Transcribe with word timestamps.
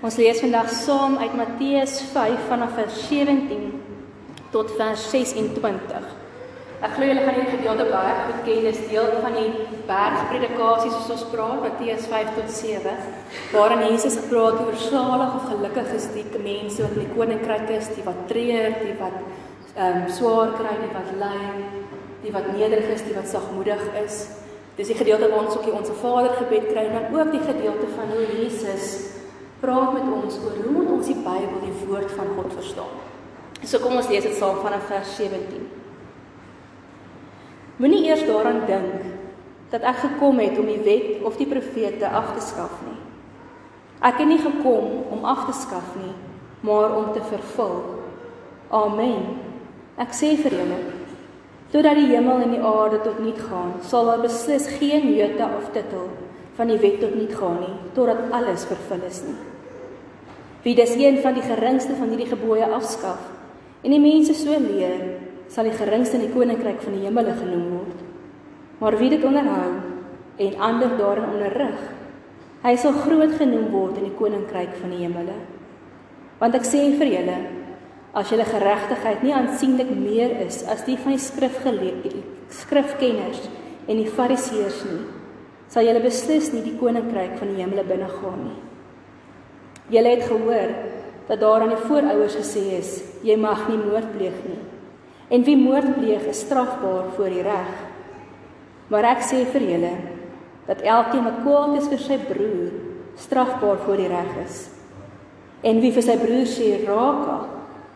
Ons 0.00 0.16
lees 0.16 0.38
vandag 0.40 0.70
saam 0.72 1.18
uit 1.20 1.34
Matteus 1.36 1.98
5 2.14 2.46
vanaf 2.48 2.70
vers 2.72 3.00
17 3.10 3.66
tot 4.48 4.70
vers 4.78 5.02
26. 5.12 6.06
Ek 6.80 6.94
glo 6.94 7.04
julle 7.10 7.24
gaan 7.26 7.36
hierdie 7.36 7.58
gedeelte 7.58 7.84
baie 7.90 8.14
goed 8.22 8.38
ken. 8.46 8.62
Dit 8.64 8.78
is 8.78 8.88
deel 8.88 9.10
van 9.20 9.36
die 9.36 9.66
bergpredikasies 9.90 10.96
soos 10.96 11.12
ons 11.18 11.26
praat, 11.34 11.60
Matteus 11.66 12.08
5 12.14 12.32
tot 12.38 12.56
7, 12.62 12.96
waarin 13.52 13.84
Jesus 13.90 14.16
gepraat 14.22 14.64
oor 14.64 14.80
salig 14.86 15.36
of 15.36 15.46
gelukkig 15.50 15.92
is 16.00 16.08
die 16.16 16.24
mense 16.48 16.80
wat 16.86 16.96
in 16.96 17.04
die 17.04 17.12
koninkryk 17.20 17.76
is, 17.76 17.92
die 17.92 18.08
wat 18.08 18.24
treur, 18.32 18.72
die 18.80 18.96
wat 19.04 19.20
ehm 19.76 20.00
um, 20.00 20.10
swaar 20.16 20.56
kry, 20.56 20.74
die 20.80 20.92
wat 20.96 21.14
ly, 21.20 21.44
die 22.24 22.36
wat 22.40 22.52
nederig 22.56 22.88
is, 22.96 23.04
die 23.04 23.20
wat 23.20 23.28
sagmoedig 23.28 23.84
is. 24.06 24.22
Dis 24.80 24.96
die 24.96 25.00
gedeelte 25.04 25.28
waar 25.28 25.44
ons 25.44 25.60
ook 25.60 25.68
die 25.68 25.76
Onse 25.76 26.00
Vader 26.00 26.40
gebed 26.40 26.72
kry, 26.72 26.88
maar 26.88 27.12
ook 27.12 27.36
die 27.36 27.44
gedeelte 27.44 27.96
van 28.00 28.16
hoe 28.16 28.28
Jesus 28.40 29.19
praat 29.60 29.92
met 29.92 30.08
ons 30.08 30.38
oor 30.44 30.56
hoe 30.64 30.72
moet 30.72 30.90
ons 30.96 31.06
die 31.10 31.18
Bybel, 31.20 31.60
die 31.64 31.86
woord 31.86 32.12
van 32.16 32.32
God 32.36 32.52
verstaan. 32.56 32.96
So 33.60 33.80
kom 33.82 33.98
ons 34.00 34.08
lees 34.08 34.24
dit 34.24 34.36
saam 34.38 34.62
vanaf 34.64 34.86
vers 34.88 35.16
17. 35.18 35.66
Moenie 37.80 38.06
eers 38.08 38.24
daaraan 38.28 38.62
dink 38.68 39.04
dat 39.72 39.84
ek 39.86 40.00
gekom 40.04 40.40
het 40.42 40.56
om 40.58 40.68
die 40.68 40.80
wet 40.84 41.24
of 41.28 41.36
die 41.40 41.48
profete 41.48 42.08
af 42.08 42.32
te 42.34 42.44
skaf 42.44 42.80
nie. 42.86 42.96
Ek 44.00 44.16
het 44.20 44.28
nie 44.28 44.40
gekom 44.40 45.12
om 45.12 45.28
af 45.28 45.44
te 45.46 45.54
skaf 45.56 45.92
nie, 46.00 46.14
maar 46.64 46.96
om 46.96 47.12
te 47.12 47.22
vervul. 47.28 47.76
Amen. 48.72 49.36
Ek 50.00 50.16
sê 50.16 50.32
vir 50.40 50.56
julle, 50.56 50.80
totdat 51.72 52.00
die 52.00 52.08
hemel 52.14 52.46
en 52.46 52.56
die 52.56 52.64
aarde 52.64 53.02
tot 53.04 53.20
niet 53.20 53.40
gaan, 53.50 53.76
sal 53.84 54.08
daar 54.08 54.24
beslis 54.24 54.68
geen 54.80 55.12
jota 55.12 55.50
of 55.58 55.68
titel 55.76 56.08
van 56.56 56.72
die 56.72 56.80
wet 56.80 57.00
tot 57.00 57.14
niet 57.16 57.36
gaan 57.36 57.60
nie, 57.60 57.76
totdat 57.96 58.28
alles 58.36 58.66
vervul 58.68 59.08
is 59.08 59.22
nie. 59.28 59.49
Wie 60.62 60.74
dis 60.76 60.92
een 60.96 61.22
van 61.24 61.34
die 61.34 61.44
geringste 61.44 61.94
van 61.96 62.10
hierdie 62.12 62.28
gebooie 62.28 62.66
afskaf 62.68 63.28
en 63.80 63.94
die 63.94 64.00
mense 64.02 64.34
so 64.36 64.52
leer, 64.60 65.06
sal 65.48 65.64
die 65.64 65.76
geringste 65.76 66.18
in 66.18 66.26
die 66.26 66.34
koninkryk 66.34 66.82
van 66.84 66.98
die 66.98 67.06
hemele 67.06 67.32
genoem 67.38 67.70
word. 67.78 68.02
Maar 68.80 68.98
wie 69.00 69.08
dit 69.12 69.24
onderhou 69.24 69.70
en 70.40 70.60
ander 70.68 70.92
daarin 70.98 71.32
onderrig, 71.32 71.80
hy 72.60 72.74
sal 72.76 72.92
groot 72.92 73.32
genoem 73.40 73.70
word 73.72 73.98
in 74.02 74.10
die 74.10 74.18
koninkryk 74.18 74.76
van 74.82 74.92
die 74.92 75.00
hemele. 75.00 75.38
Want 76.40 76.60
ek 76.60 76.68
sê 76.68 76.84
vir 77.00 77.12
julle, 77.14 77.38
as 78.12 78.30
julle 78.32 78.44
geregtigheid 78.48 79.24
nie 79.24 79.34
aansienlik 79.36 79.90
meer 79.96 80.36
is 80.44 80.62
as 80.68 80.84
die 80.84 80.98
van 81.00 81.16
die 81.16 81.24
skrifgeleerdes, 81.24 82.20
skrifkenners 82.60 83.44
en 83.88 83.96
die 83.96 84.10
fariseërs 84.10 84.84
nie, 84.90 85.04
sal 85.70 85.86
julle 85.86 86.02
beslis 86.04 86.50
nie 86.52 86.66
die 86.66 86.76
koninkryk 86.76 87.38
van 87.40 87.54
die 87.54 87.62
hemele 87.62 87.86
binnegaan 87.88 88.44
nie. 88.48 88.58
Julle 89.90 90.14
het 90.14 90.26
gehoor 90.28 90.74
dat 91.26 91.40
daar 91.40 91.64
aan 91.64 91.74
die 91.74 91.84
voorouers 91.86 92.36
gesê 92.38 92.62
is: 92.78 93.00
Jy 93.26 93.36
mag 93.38 93.68
nie 93.68 93.78
moord 93.78 94.12
pleeg 94.14 94.36
nie. 94.46 94.60
En 95.30 95.44
wie 95.46 95.56
moord 95.58 95.94
pleeg, 95.98 96.26
is 96.26 96.42
strafbaar 96.42 97.12
voor 97.14 97.30
die 97.30 97.42
reg. 97.46 97.70
Maar 98.90 99.12
ek 99.12 99.22
sê 99.22 99.44
vir 99.52 99.66
julle 99.74 99.92
dat 100.66 100.82
elkeen 100.82 101.26
wat 101.26 101.40
kwaad 101.42 101.76
is 101.78 101.88
vir 101.90 102.02
sy 102.02 102.18
broer, 102.28 102.72
strafbaar 103.18 103.78
voor 103.84 103.98
die 104.02 104.10
reg 104.10 104.36
is. 104.44 104.58
En 105.66 105.80
wie 105.82 105.92
vir 105.94 106.06
sy 106.06 106.16
broer 106.18 106.46
sê 106.50 106.68
raka, 106.86 107.38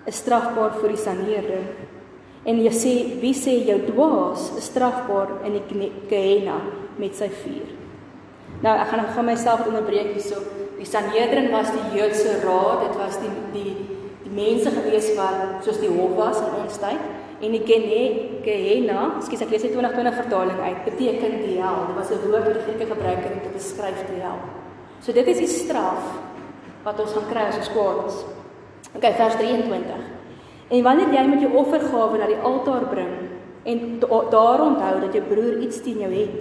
is 0.06 0.18
strafbaar 0.22 0.74
voor 0.78 0.94
die 0.94 1.00
sanering. 1.00 1.68
En 2.44 2.58
jy 2.60 2.72
sê 2.76 2.94
wie 3.22 3.34
sê 3.34 3.56
jou 3.66 3.78
dwaas, 3.86 4.50
is 4.58 4.68
strafbaar 4.70 5.40
in 5.48 5.58
die 5.58 5.90
Gehenna 6.10 6.58
met 7.00 7.16
sy 7.18 7.30
vuur. 7.42 7.70
Nou 8.62 8.74
ek 8.78 8.90
gaan 8.92 9.08
gaan 9.14 9.30
myself 9.30 9.66
onderbreek 9.66 10.12
hierso. 10.14 10.42
Die 10.78 10.86
Sanhedrin 10.86 11.53
was 11.53 11.70
die 11.70 11.98
Joodse 11.98 12.41
raad, 12.42 12.89
dit 12.89 12.97
was 12.98 13.19
die 13.22 13.33
die 13.53 13.75
die 14.25 14.33
mense 14.34 14.70
gewees 14.72 15.12
wat 15.19 15.62
soos 15.62 15.78
die 15.78 15.92
hof 15.92 16.17
was 16.17 16.41
in 16.41 16.55
ons 16.62 16.78
tyd 16.80 17.03
en 17.44 17.53
die 17.53 17.61
Gehenna, 18.44 19.20
skus 19.24 19.42
ek 19.45 19.51
lees 19.52 19.64
die 19.67 19.73
2020 19.74 20.17
vertaling 20.17 20.61
uit, 20.61 20.79
beteken 20.86 21.34
die 21.42 21.58
hel. 21.58 21.86
Dit 21.89 21.96
was 21.98 22.11
'n 22.11 22.23
woord 22.24 22.45
wat 22.46 22.55
die 22.55 22.64
Grieke 22.67 22.86
gebruik 22.86 23.23
het 23.24 23.33
om 23.33 23.42
te 23.42 23.52
beskryf 23.52 24.01
die 24.08 24.23
hel. 24.23 24.39
So 25.01 25.13
dit 25.13 25.27
is 25.27 25.39
die 25.39 25.46
straf 25.46 26.02
wat 26.84 27.01
ons 27.01 27.13
gaan 27.13 27.29
kry 27.30 27.45
as 27.48 27.57
ons 27.57 27.73
kwaad 27.73 28.07
is. 28.07 28.24
OK, 28.95 29.05
vers 29.17 29.36
23. 29.36 30.02
En 30.68 30.83
wanneer 30.83 31.13
jy 31.13 31.24
met 31.29 31.40
jou 31.40 31.52
offergawe 31.52 32.18
na 32.18 32.27
die 32.27 32.42
altaar 32.42 32.86
bring 32.89 33.14
en 33.64 33.98
daar 34.30 34.61
onthou 34.61 35.01
dat 35.01 35.13
jou 35.13 35.24
broer 35.29 35.61
iets 35.61 35.83
teen 35.83 35.98
jou 35.98 36.13
het, 36.13 36.34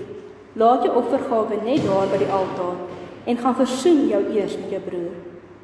laat 0.53 0.83
jou 0.83 0.95
offergawe 0.95 1.55
net 1.63 1.85
daar 1.87 2.07
by 2.11 2.17
die 2.17 2.31
altaar 2.31 2.77
en 3.25 3.37
gaan 3.37 3.55
versoen 3.55 4.07
jou 4.07 4.21
eers 4.35 4.57
met 4.57 4.69
jou 4.75 4.81
broer 4.81 5.15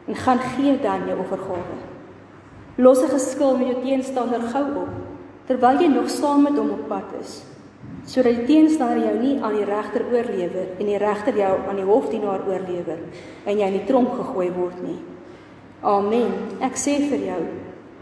en 0.07 0.15
gaan 0.15 0.39
gee 0.39 0.79
dan 0.81 1.05
jou 1.07 1.19
offergawe. 1.19 1.77
Los 2.77 3.03
'n 3.03 3.09
geskil 3.09 3.57
met 3.57 3.67
jou 3.67 3.81
teenstander 3.83 4.41
gou 4.41 4.65
op 4.83 4.93
terwyl 5.45 5.79
jy 5.81 5.87
nog 5.87 6.09
saam 6.09 6.43
met 6.43 6.57
hom 6.57 6.69
op 6.69 6.87
pad 6.87 7.09
is 7.21 7.43
sodat 8.05 8.35
die 8.35 8.45
teenstander 8.45 8.97
jou 9.03 9.15
nie 9.21 9.35
aan 9.41 9.55
die 9.55 9.65
regter 9.65 10.05
oorlewer 10.11 10.67
en 10.79 10.85
die 10.85 10.97
regter 10.97 11.37
jou 11.37 11.53
aan 11.69 11.75
die 11.75 11.85
hofdienaar 11.85 12.45
oorlewer 12.47 12.99
en 13.45 13.59
jy 13.59 13.67
in 13.67 13.77
die 13.77 13.85
tronk 13.85 14.15
gegooi 14.17 14.49
word 14.55 14.81
nie. 14.83 14.97
Amen. 15.81 16.33
Ek 16.65 16.75
sê 16.79 16.97
vir 17.09 17.21
jou, 17.29 17.41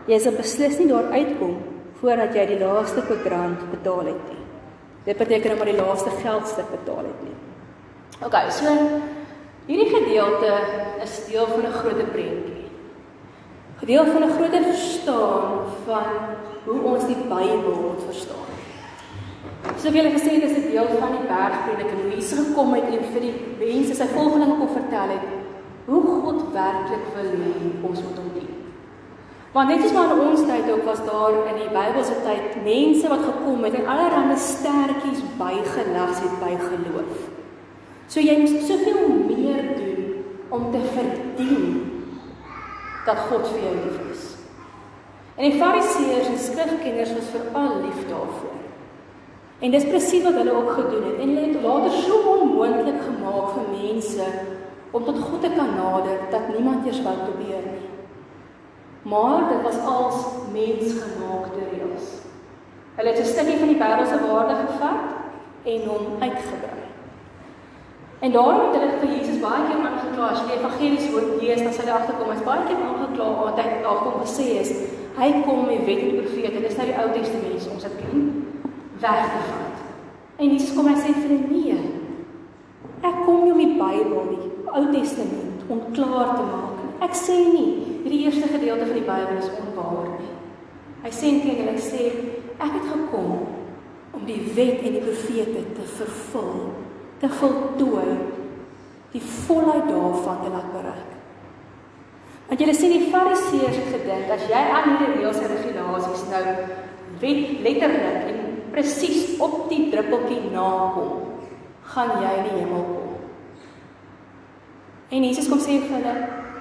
jy 0.08 0.20
sal 0.20 0.38
beslis 0.40 0.80
nie 0.80 0.88
daar 0.88 1.12
uitkom 1.12 1.58
voordat 2.00 2.36
jy 2.38 2.46
die 2.54 2.62
laaste 2.62 3.04
kwadrant 3.06 3.62
betaal 3.74 4.06
het 4.14 4.32
nie. 4.32 4.44
Dit 5.06 5.20
beteken 5.20 5.54
om 5.54 5.62
maar 5.62 5.72
die 5.72 5.78
laaste 5.78 6.14
geldstuk 6.22 6.72
betaal 6.72 7.06
het 7.10 7.22
nie. 7.26 7.36
OK, 8.26 8.36
so 8.52 8.74
Hierdie 9.68 9.90
gedeelte 9.92 10.52
is 11.04 11.26
deel 11.28 11.48
van 11.48 11.66
'n 11.68 11.78
groter 11.80 12.10
prentjie. 12.16 12.66
Gedeel 13.80 14.06
van 14.06 14.24
'n 14.24 14.36
groter 14.38 14.64
verstaan 14.64 15.44
van 15.86 16.08
hoe 16.66 16.82
ons 16.82 17.06
die 17.06 17.22
Bybel 17.34 17.76
moet 17.84 18.04
verstaan. 18.06 18.48
So 19.78 19.92
hulle 19.92 20.16
gesê 20.18 20.30
het 20.32 20.42
dis 20.42 20.58
'n 20.58 20.72
deel 20.72 20.88
van 21.00 21.12
die 21.18 21.28
bergpredik 21.34 21.90
en 21.92 22.02
hoe 22.02 22.14
Jesus 22.16 22.40
gekom 22.40 22.74
het 22.74 22.84
en 22.84 23.04
vir 23.12 23.22
die 23.22 23.36
mense 23.60 23.94
sy 23.96 24.08
volgelinge 24.16 24.58
kon 24.58 24.70
vertel 24.80 25.10
het 25.16 25.26
hoe 25.86 26.02
God 26.02 26.40
werklik 26.54 27.06
wil 27.16 27.30
hê 27.44 27.54
ons 27.90 28.02
moet 28.04 28.18
hom 28.18 28.32
dien. 28.34 28.52
Want 29.52 29.70
net 29.70 29.82
soos 29.82 29.94
maar 29.94 30.12
in 30.12 30.28
ons 30.30 30.46
tyd 30.46 30.72
ook 30.72 30.84
was 30.84 31.06
daar 31.06 31.34
in 31.52 31.58
die 31.64 31.74
Bybelse 31.78 32.16
tyd 32.24 32.64
mense 32.64 33.08
wat 33.08 33.24
gekom 33.30 33.64
het 33.64 33.74
en 33.74 33.88
allerlei 33.88 34.38
stertjies 34.38 35.22
bygelag 35.38 36.14
het 36.24 36.36
by 36.40 36.54
geloof. 36.70 37.37
So 38.08 38.24
jy 38.24 38.38
moet 38.40 38.64
soveel 38.64 39.08
meer 39.28 39.74
doen 39.76 40.04
om 40.50 40.70
te 40.72 40.80
verdien 40.94 41.66
dat 43.08 43.26
God 43.28 43.48
vir 43.52 43.66
jou 43.66 43.74
lief 43.76 43.98
is. 44.12 44.24
En 45.38 45.44
die 45.46 45.60
Fariseërs 45.60 46.32
en 46.32 46.40
skrifkenners 46.40 47.12
was 47.18 47.34
veral 47.34 47.82
lief 47.84 48.00
daarvoor. 48.08 48.56
En 49.60 49.74
dis 49.74 49.88
presies 49.90 50.24
wat 50.24 50.38
hulle 50.40 50.56
ook 50.56 50.72
gedoen 50.72 51.04
het. 51.10 51.20
En 51.20 51.34
hulle 51.34 51.48
het 51.48 51.62
later 51.64 52.00
so 52.06 52.22
onmoontlik 52.38 53.02
gemaak 53.04 53.52
vir 53.56 53.68
mense 53.74 54.30
om 54.92 55.04
tot 55.04 55.20
God 55.20 55.42
te 55.44 55.52
kan 55.56 55.76
nader 55.76 56.24
dat 56.32 56.50
niemand 56.54 56.86
eers 56.88 57.04
wou 57.04 57.16
probeer 57.26 57.64
nie. 57.68 57.86
Maar 59.08 59.50
dit 59.52 59.62
was 59.68 59.78
als 59.84 60.26
mensgemaakte 60.54 61.70
reëls. 61.72 62.08
Hulle 62.96 63.10
het 63.10 63.20
'n 63.20 63.34
stukkie 63.34 63.60
van 63.60 63.68
die 63.68 63.82
Bybelse 63.84 64.18
waarde 64.28 64.56
gevat 64.56 65.02
en 65.64 65.88
hom 65.90 66.06
uitgebrei. 66.20 66.87
En 68.20 68.32
daarom 68.32 68.60
het 68.66 68.80
hulle 68.80 68.94
vir 69.00 69.12
Jesus 69.14 69.42
baie 69.42 69.66
keer 69.68 69.84
aangekla 69.86 70.30
as 70.32 70.40
jy 70.42 70.46
die 70.48 70.56
evangelies 70.58 71.10
hoor 71.12 71.26
lees, 71.42 71.60
dan 71.62 71.74
sal 71.74 71.86
jy 71.86 71.98
agterkom 71.98 72.32
hy's 72.34 72.46
baie 72.48 72.64
keer 72.66 72.80
aangekla 72.82 73.28
wat 73.44 73.60
hy 73.62 73.66
daar 73.84 74.00
kom 74.02 74.16
gesê 74.24 74.48
is. 74.62 74.72
Hy 75.18 75.28
kom 75.46 75.68
met 75.68 75.84
wet 75.86 76.02
en 76.08 76.16
profete. 76.24 76.64
Dis 76.64 76.80
nou 76.80 76.88
die 76.90 76.96
Ou 76.98 77.12
Testament 77.14 77.68
ons 77.74 77.86
dit 77.86 78.00
ken 78.02 78.24
weg 79.04 79.22
te 79.34 79.44
vat. 79.52 79.84
En 80.38 80.50
Jesus 80.50 80.74
kom 80.74 80.90
en 80.90 80.98
sê 80.98 81.14
vir 81.14 81.28
hulle 81.28 81.52
nee. 81.52 81.78
Ek 83.06 83.22
kom 83.26 83.44
nie 83.44 83.54
om 83.54 83.62
die 83.62 83.78
Bybel, 83.78 84.34
die 84.34 84.50
Ou 84.74 84.84
Testament 84.96 85.70
onklaar 85.78 86.34
te 86.40 86.50
maak 86.50 86.82
nie. 86.82 86.92
Ek 87.06 87.14
sê 87.18 87.38
nie 87.52 87.70
hierdie 88.02 88.24
eerste 88.26 88.50
gedeelte 88.50 88.90
van 88.90 88.98
die 88.98 89.06
Bybel 89.06 89.42
is 89.44 89.54
onwaar 89.62 90.10
nie. 90.16 90.34
Hy 91.06 91.14
sê 91.14 91.36
teen 91.44 91.62
hulle 91.62 91.78
sê 91.86 92.10
ek 92.58 92.72
het 92.80 92.90
gekom 92.90 93.32
om 94.18 94.26
die 94.26 94.42
wet 94.58 94.82
en 94.82 94.98
die 94.98 95.06
profete 95.06 95.66
te 95.78 95.90
vervul 96.00 96.87
te 97.20 97.30
voltooi 97.30 98.18
die 99.12 99.22
volheid 99.22 99.88
daarvan 99.90 100.42
te 100.44 100.50
laat 100.54 100.72
bereik. 100.74 101.14
Want 102.48 102.62
julle 102.62 102.76
sien 102.76 102.94
die 102.94 103.10
fariseërs 103.12 103.80
het 103.80 103.90
gedink 103.96 104.30
as 104.32 104.46
jy 104.48 104.60
aan 104.60 104.92
hierdie 104.92 105.18
reëls 105.18 105.40
en 105.44 105.54
regulasies 105.56 106.28
nou 106.32 106.44
wet 107.24 107.64
letterlik 107.66 108.30
en 108.32 108.44
presies 108.72 109.40
op 109.44 109.66
die 109.72 109.88
druppeltjie 109.92 110.52
nakom, 110.54 111.34
gaan 111.94 112.14
jy 112.22 112.34
in 112.42 112.48
die 112.50 112.56
hemel 112.60 112.86
kom. 112.92 113.16
En 115.08 115.24
Jesus 115.24 115.50
kom 115.50 115.60
sê 115.64 115.80
vir 115.82 115.98
hulle, 115.98 116.16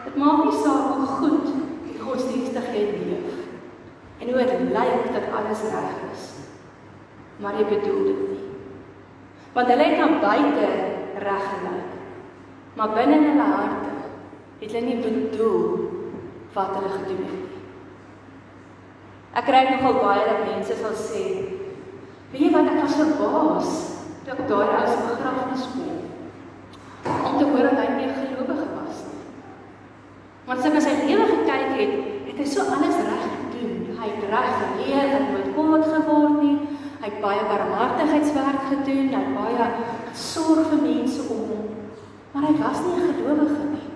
dit 0.06 0.18
maak 0.22 0.44
nie 0.46 0.58
saak 0.62 0.96
hoe 0.96 1.12
goed 1.18 1.52
die 1.86 1.98
godsdienstig 2.00 2.72
jy 2.72 2.84
leef 2.94 3.42
en 4.22 4.32
hoe 4.32 4.48
dit 4.48 4.68
lyk 4.72 5.08
dat 5.12 5.30
alles 5.38 5.64
reg 5.70 6.02
is. 6.12 6.28
Maar 7.42 7.58
jy 7.60 7.66
bedoel 7.74 8.04
dit 8.06 8.20
nie 8.30 8.45
want 9.56 9.68
hulle 9.72 9.84
het 9.88 10.00
aan 10.04 10.18
buite 10.20 10.68
reg 11.24 11.44
gelyk. 11.50 11.92
Maar 12.76 12.88
binne 12.92 13.16
in 13.16 13.28
hulle 13.30 13.46
harte 13.56 13.92
het 14.60 14.72
hulle 14.72 14.84
nie 14.84 14.96
bedoel 15.00 15.62
wat 16.52 16.74
hulle 16.76 16.90
gedoen 16.92 17.22
het 17.24 17.38
nie. 17.40 17.62
Ek 19.36 19.48
kry 19.48 19.62
nogal 19.70 19.96
baie 20.02 20.26
dat 20.28 20.44
mense 20.48 20.76
sal 20.76 20.92
sê, 20.92 21.24
"Weet 22.32 22.42
jy 22.42 22.50
wat 22.52 22.68
ek 22.72 22.82
was 22.82 22.98
verbaas 23.00 23.72
toe 24.24 24.32
ek 24.32 24.48
daai 24.48 24.68
ou 24.76 24.86
se 24.92 24.98
begrafnis 25.08 25.66
kom?" 25.72 25.96
Om 27.26 27.38
te 27.38 27.44
hoor 27.44 27.62
dat 27.68 27.80
hy 27.80 27.88
nie 27.96 28.06
'n 28.06 28.14
gelowige 28.20 28.66
was 28.76 28.98
nie. 29.08 29.24
Want 30.46 30.60
sy 30.60 30.68
het 30.68 30.82
sy 30.82 31.06
lewe 31.06 31.26
gekyk 31.32 31.68
het, 31.80 31.92
het 32.28 32.38
hy 32.38 32.44
so 32.44 32.60
alles 32.60 32.96
reg 33.08 33.24
gedoen. 33.32 33.96
Hy 34.00 34.08
het 34.14 34.24
reg 34.34 34.50
geleer, 34.60 35.08
hy 35.08 35.16
het 35.16 35.30
nooit 35.30 35.54
kwaad 35.54 35.84
geword 35.94 36.30
nie. 36.30 36.35
Hy 37.06 37.12
het 37.12 37.22
baie 37.22 37.42
barmhartigheidswerk 37.46 38.64
gedoen, 38.66 39.12
hy 39.12 39.18
het 39.22 39.34
baie 39.38 39.66
sorg 40.18 40.72
vir 40.72 40.80
mense 40.82 41.22
om 41.30 41.44
hom. 41.52 41.68
Maar 42.32 42.48
hy 42.48 42.54
was 42.58 42.80
nie 42.82 42.96
'n 42.98 43.14
gelowige 43.18 43.66
nie. 43.74 43.90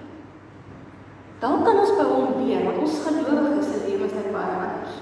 Dan 1.40 1.64
kan 1.64 1.78
ons 1.78 1.90
by 1.98 2.06
hom 2.06 2.38
leer 2.38 2.62
want 2.64 2.78
ons 2.78 3.02
gelowiges 3.06 3.66
se 3.66 3.78
lewens 3.86 4.12
is 4.12 4.30
baie 4.36 4.54
anders. 4.66 4.94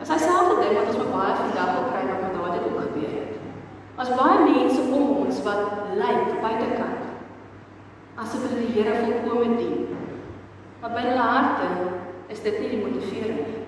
As 0.00 0.08
hy 0.08 0.18
selfe 0.18 0.54
ding 0.60 0.74
wat 0.74 0.90
ons 0.90 1.14
baie 1.14 1.34
vandag 1.42 1.70
wil 1.74 1.86
kry 1.90 2.02
wat 2.10 2.22
met 2.22 2.34
daardie 2.34 2.62
ook 2.66 2.80
gebeur 2.82 3.12
het. 3.18 3.32
As 3.96 4.10
baie 4.20 4.38
mense 4.50 4.80
om 4.80 5.16
ons 5.16 5.42
wat 5.42 5.62
lyk 5.94 6.40
buitekant 6.42 7.02
asof 8.16 8.42
hulle 8.42 8.66
die 8.66 8.74
Here 8.74 8.94
volkome 9.04 9.56
dien. 9.56 9.86
Maar 10.80 10.90
binne 10.90 11.10
hulle 11.10 11.28
harte 11.36 11.66
is 12.26 12.42
dit 12.42 12.58
nie 12.60 12.68
die 12.68 12.84
motivering 12.84 13.38
nie. 13.46 13.62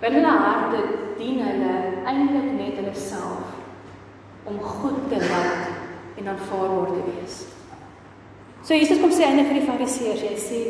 Binne 0.00 0.16
hulle 0.16 0.38
harte 0.38 1.05
dien 1.18 1.40
hulle 1.42 1.74
eintlik 2.04 2.48
net 2.56 2.80
hulle 2.80 2.94
self 2.94 3.54
om 4.46 4.58
goed 4.60 5.08
te 5.10 5.20
laat 5.20 6.18
en 6.18 6.28
aanvaarbaar 6.32 6.92
te 6.94 7.02
wees. 7.10 7.38
So 8.62 8.74
Jesus 8.74 9.00
kom 9.00 9.12
sê 9.14 9.26
einde 9.26 9.44
vir 9.46 9.60
die 9.60 9.66
Fariseërs, 9.66 10.22
hy 10.26 10.36
sê 10.40 10.60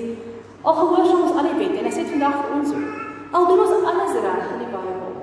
al 0.67 0.79
gehoorsaam 0.81 1.27
ons 1.27 1.37
al 1.37 1.51
die 1.51 1.59
wette 1.61 1.81
en 1.81 1.89
hy 1.89 1.93
sê 1.95 2.07
vandag 2.11 2.41
vir 2.43 2.57
ons 2.59 2.73
ook. 2.77 3.05
Al 3.37 3.47
doen 3.51 3.63
ons 3.65 3.91
alles 3.93 4.17
reg 4.25 4.51
in 4.55 4.63
die 4.65 4.71
Bybel. 4.73 5.15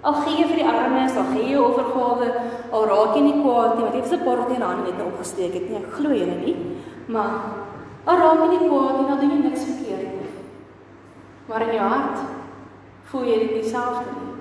Al 0.00 0.16
gee 0.24 0.36
jy 0.38 0.46
vir 0.48 0.60
die 0.62 0.68
armes, 0.68 1.16
al 1.20 1.28
gee 1.34 1.48
jy 1.50 1.58
offergawe, 1.60 2.28
al 2.72 2.86
raak 2.88 3.16
jy 3.16 3.24
nie 3.26 3.38
kwaad 3.42 3.74
nie, 3.76 3.84
want 3.84 3.96
jy 3.96 4.02
het 4.02 4.12
'n 4.12 4.24
paar 4.24 4.46
teen 4.48 4.62
hande 4.62 4.92
net 4.92 5.06
opgesteek 5.06 5.54
het 5.54 5.68
nie. 5.68 5.76
Ek 5.76 5.92
glo 5.92 6.10
julle 6.10 6.36
nie. 6.44 6.56
Maar 7.08 7.30
al 8.06 8.16
raak 8.16 8.40
jy 8.42 8.48
nie 8.48 8.68
kwaad 8.68 8.94
nie, 8.98 9.08
dan 9.08 9.20
doen 9.20 9.30
jy 9.30 9.40
niks 9.42 9.64
verkeerd 9.64 10.10
nie. 10.18 10.30
Maar 11.48 11.62
in 11.62 11.74
jou 11.74 11.88
hart 11.88 12.18
voel 13.10 13.24
jy 13.24 13.38
dit 13.38 13.62
dieselfde 13.62 14.04
nie. 14.16 14.39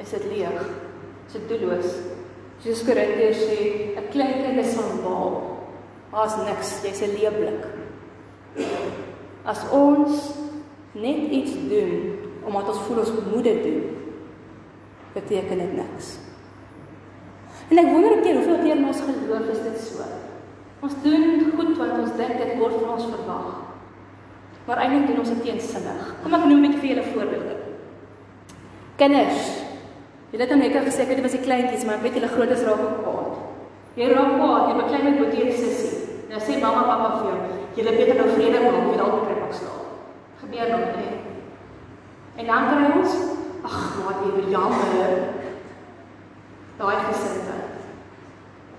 Is 0.00 0.10
dit 0.10 0.24
leeg? 0.32 0.60
Is 1.26 1.36
dit 1.36 1.48
doelloos? 1.48 1.92
Jesus 2.60 2.84
Korintiërs 2.84 3.40
sê 3.48 3.58
'n 3.96 4.08
klein 4.12 4.42
kind 4.44 4.58
is 4.60 4.74
van 4.74 5.00
baal. 5.04 5.32
Daar's 6.12 6.36
niks, 6.36 6.82
jy's 6.82 7.00
'n 7.02 7.16
leeblik. 7.16 7.62
As 9.44 9.60
ons 9.70 10.34
net 10.92 11.30
iets 11.30 11.52
doen 11.68 12.18
omdat 12.44 12.68
ons 12.68 12.78
voel 12.78 12.98
ons 12.98 13.12
moet 13.32 13.44
dit 13.44 13.62
doen, 13.62 13.96
beteken 15.12 15.58
dit 15.58 15.72
niks. 15.76 16.18
En 17.70 17.78
ek 17.78 17.92
wonder 17.92 18.18
ek 18.18 18.34
hoeveel 18.34 18.58
keer 18.62 18.76
in 18.76 18.86
ons 18.86 19.00
geloof 19.00 19.48
is 19.52 19.62
dit 19.62 19.78
so. 19.78 20.02
Ons 20.80 20.94
doen 21.02 21.52
goed 21.56 21.76
wat 21.78 21.98
ons 21.98 22.16
dink 22.16 22.38
dit 22.38 22.58
word 22.58 22.74
van 22.80 22.90
ons 22.96 23.04
verwag. 23.04 23.48
Maar 24.66 24.78
eintlik 24.78 25.06
doen 25.06 25.18
ons 25.18 25.28
dit 25.28 25.42
teensinnig. 25.42 26.14
Kom 26.22 26.34
ek 26.34 26.44
noem 26.44 26.60
net 26.60 26.78
vir 26.80 26.88
julle 26.88 27.04
voorbeelde. 27.12 27.56
Kinders. 28.96 29.69
Julle 30.30 30.46
het 30.46 30.52
nou 30.54 30.60
net 30.60 30.76
gesê 30.86 31.06
dit 31.08 31.22
was 31.24 31.34
die 31.34 31.42
kleintjies, 31.42 31.84
maar 31.86 31.98
ek 31.98 32.04
weet 32.06 32.20
julle 32.20 32.30
grootes 32.30 32.62
raak 32.66 32.82
ook 32.84 33.00
kwaad. 33.02 33.38
Jy 33.98 34.10
raak 34.12 34.36
kwaad, 34.38 34.68
jy 34.68 34.76
beklei 34.78 35.00
met 35.02 35.18
boetie 35.18 35.56
sussie. 35.58 35.96
Nou 36.30 36.38
sê 36.38 36.58
mamma 36.62 36.84
pappa 36.86 37.08
vir 37.16 37.32
jou, 37.32 37.56
julle 37.80 37.94
beter 37.96 38.20
nou 38.20 38.28
vrede 38.36 38.60
maak, 38.62 38.86
jy 38.86 39.00
dalk 39.00 39.24
kry 39.24 39.38
pak 39.40 39.56
slaan. 39.58 39.88
Gebeur 40.44 40.70
nog 40.70 40.92
nie. 41.00 41.16
En 42.38 42.46
dan 42.52 42.68
kry 42.70 42.92
ons, 43.00 43.16
ag, 43.66 43.80
wat 44.06 44.22
jy 44.28 44.46
jammer. 44.54 45.16
Daai 46.78 47.00
gesinde. 47.08 47.56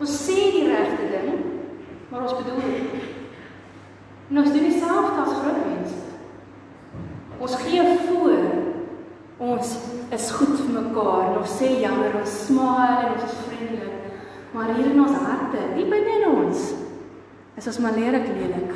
Ons 0.01 0.13
sê 0.23 0.37
die 0.55 0.63
regte 0.71 1.11
ding, 1.11 1.43
maar 2.09 2.23
ons 2.23 2.39
bedoel. 2.39 2.63
En 4.31 4.39
ons 4.39 4.53
doen 4.55 4.63
dieselfde 4.63 5.19
as 5.21 5.35
groot 5.35 5.59
mense. 5.67 5.99
Ons 7.41 7.55
gee 7.65 7.83
voor 7.83 8.30
is 8.30 8.30
goed 10.41 10.59
vir 10.59 10.73
mekaar. 10.81 11.37
Ons 11.39 11.57
sê 11.59 11.69
jammer, 11.81 12.15
ons 12.19 12.37
smaal 12.47 13.05
en 13.05 13.13
ons 13.15 13.25
is 13.27 13.41
vriendelik. 13.47 14.17
Maar 14.51 14.73
hier 14.75 14.91
in 14.91 15.03
ons 15.03 15.19
harte, 15.23 15.67
diep 15.77 15.91
binne 15.93 16.17
in 16.19 16.27
ons, 16.27 16.63
is 17.57 17.69
ons 17.71 17.79
maar 17.83 17.95
lelik 17.95 18.27
lelik. 18.35 18.73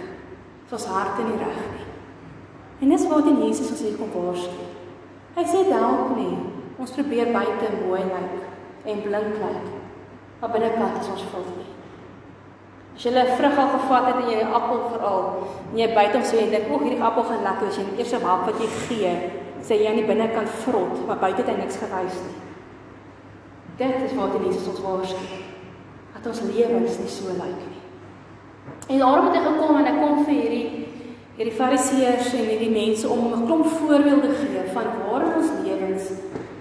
Is 0.65 0.75
ons 0.77 0.87
harte 0.93 1.25
nie 1.25 1.39
reg 1.41 1.61
nie. 1.73 1.87
En 2.81 2.91
dis 2.91 3.07
wat 3.11 3.27
in 3.31 3.41
Jesus 3.43 3.71
ons 3.73 3.83
hier 3.83 3.97
kom 3.99 4.11
waarsku. 4.13 4.67
Hy 5.35 5.43
sê 5.51 5.65
dalk 5.67 6.15
nie. 6.15 6.35
Ons 6.79 6.93
probeer 6.95 7.31
buite 7.35 7.71
mooi 7.81 8.03
lyk 8.03 8.89
en 8.91 9.01
blink 9.03 9.39
lyk. 9.41 9.71
Maar 10.41 10.51
binnekant 10.53 10.99
is 11.01 11.11
ons 11.11 11.25
vol 11.31 11.47
nie. 11.55 11.71
As 12.95 13.03
jy 13.03 13.11
'n 13.11 13.35
vrug 13.37 13.57
al 13.59 13.71
gevat 13.75 14.05
het 14.07 14.15
en 14.23 14.29
jy 14.31 14.43
'n 14.43 14.53
appel 14.53 14.79
veral, 14.91 15.23
en 15.71 15.77
jy 15.77 15.87
hom 16.13 16.23
so 16.23 16.35
jy 16.37 16.49
dink, 16.49 16.71
"O, 16.71 16.79
hierdie 16.79 17.03
appel 17.03 17.23
gaan 17.23 17.43
lekker," 17.43 17.67
as 17.67 17.77
jy 17.77 17.83
die 17.83 17.97
eerste 17.97 18.25
hap 18.25 18.45
wat 18.45 18.59
jy 18.59 18.67
gee, 18.87 19.44
sê 19.65 19.79
jy 19.81 19.89
aan 19.89 19.99
die 20.01 20.07
binnekant 20.07 20.49
vrot, 20.63 21.07
maar 21.07 21.21
buite 21.21 21.41
het 21.41 21.49
hy 21.49 21.57
niks 21.57 21.79
gewys 21.81 22.19
nie. 22.21 22.35
Dit 23.77 24.03
is 24.05 24.13
wat 24.15 24.37
Jesus 24.39 24.67
ons 24.71 24.83
waarsku. 24.85 25.39
Dat 26.13 26.27
ons 26.31 26.41
lewens 26.47 26.99
nie 27.01 27.11
so 27.11 27.33
lyk 27.35 27.63
nie. 27.65 27.81
En 28.87 29.01
daarom 29.01 29.25
het 29.29 29.39
hy 29.39 29.43
gekom 29.45 29.79
en 29.79 29.89
hy 29.89 29.95
kom 29.99 30.21
vir 30.25 30.35
hierdie 30.41 30.67
hierdie 31.35 31.57
fariseërs 31.57 32.29
en 32.31 32.45
hierdie 32.47 32.71
mense 32.71 33.09
om 33.11 33.33
'n 33.33 33.45
klomp 33.45 33.65
voorbeelde 33.67 34.29
gee 34.39 34.61
van 34.73 34.85
waar 35.01 35.25
in 35.25 35.33
ons 35.41 35.51
lewens 35.65 36.03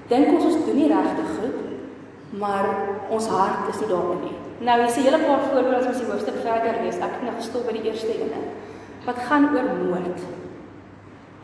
dink 0.08 0.32
ons 0.34 0.44
ons 0.44 0.64
doen 0.66 0.76
nie 0.76 0.88
regte 0.90 1.24
goed 1.36 1.64
maar 2.38 2.66
ons 3.08 3.26
hart 3.26 3.68
is 3.70 3.80
nie 3.80 3.88
daarin 3.88 4.20
nie. 4.20 4.36
Nou 4.66 4.76
hier 4.78 4.88
is 4.88 4.96
'n 4.96 5.06
hele 5.06 5.18
paar 5.26 5.42
voorbeelde 5.50 5.76
as 5.76 5.86
ons 5.86 5.98
die 5.98 6.10
hoofstuk 6.10 6.38
verder 6.42 6.82
lees. 6.82 6.96
Ek 6.96 7.14
het 7.14 7.22
nou 7.22 7.34
gestop 7.36 7.66
by 7.66 7.72
die 7.72 7.90
eerste 7.90 8.12
ene. 8.14 8.40
Wat 9.04 9.18
gaan 9.18 9.44
oor 9.54 9.68
moord? 9.84 10.20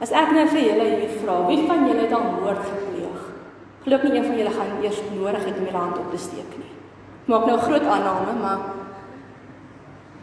As 0.01 0.13
ek 0.17 0.31
nou 0.33 0.47
vir 0.49 0.63
julle 0.65 0.85
hier 0.95 1.17
vra, 1.21 1.35
wie 1.45 1.67
van 1.69 1.83
julle 1.85 2.07
het 2.07 2.13
al 2.17 2.23
moord 2.39 2.61
gepleeg? 2.65 3.25
Glo 3.85 3.99
nie 4.05 4.15
een 4.17 4.25
van 4.25 4.39
julle 4.39 4.53
gaan 4.55 4.71
eers 4.81 5.01
nodig 5.13 5.43
het 5.45 5.59
om 5.59 5.67
julle 5.67 5.83
hand 5.83 5.99
op 6.01 6.07
te 6.15 6.21
steek 6.23 6.55
nie. 6.57 6.71
Maak 7.29 7.45
nou 7.47 7.57
'n 7.57 7.67
groot 7.67 7.85
aanname, 7.85 8.33
maar 8.41 8.61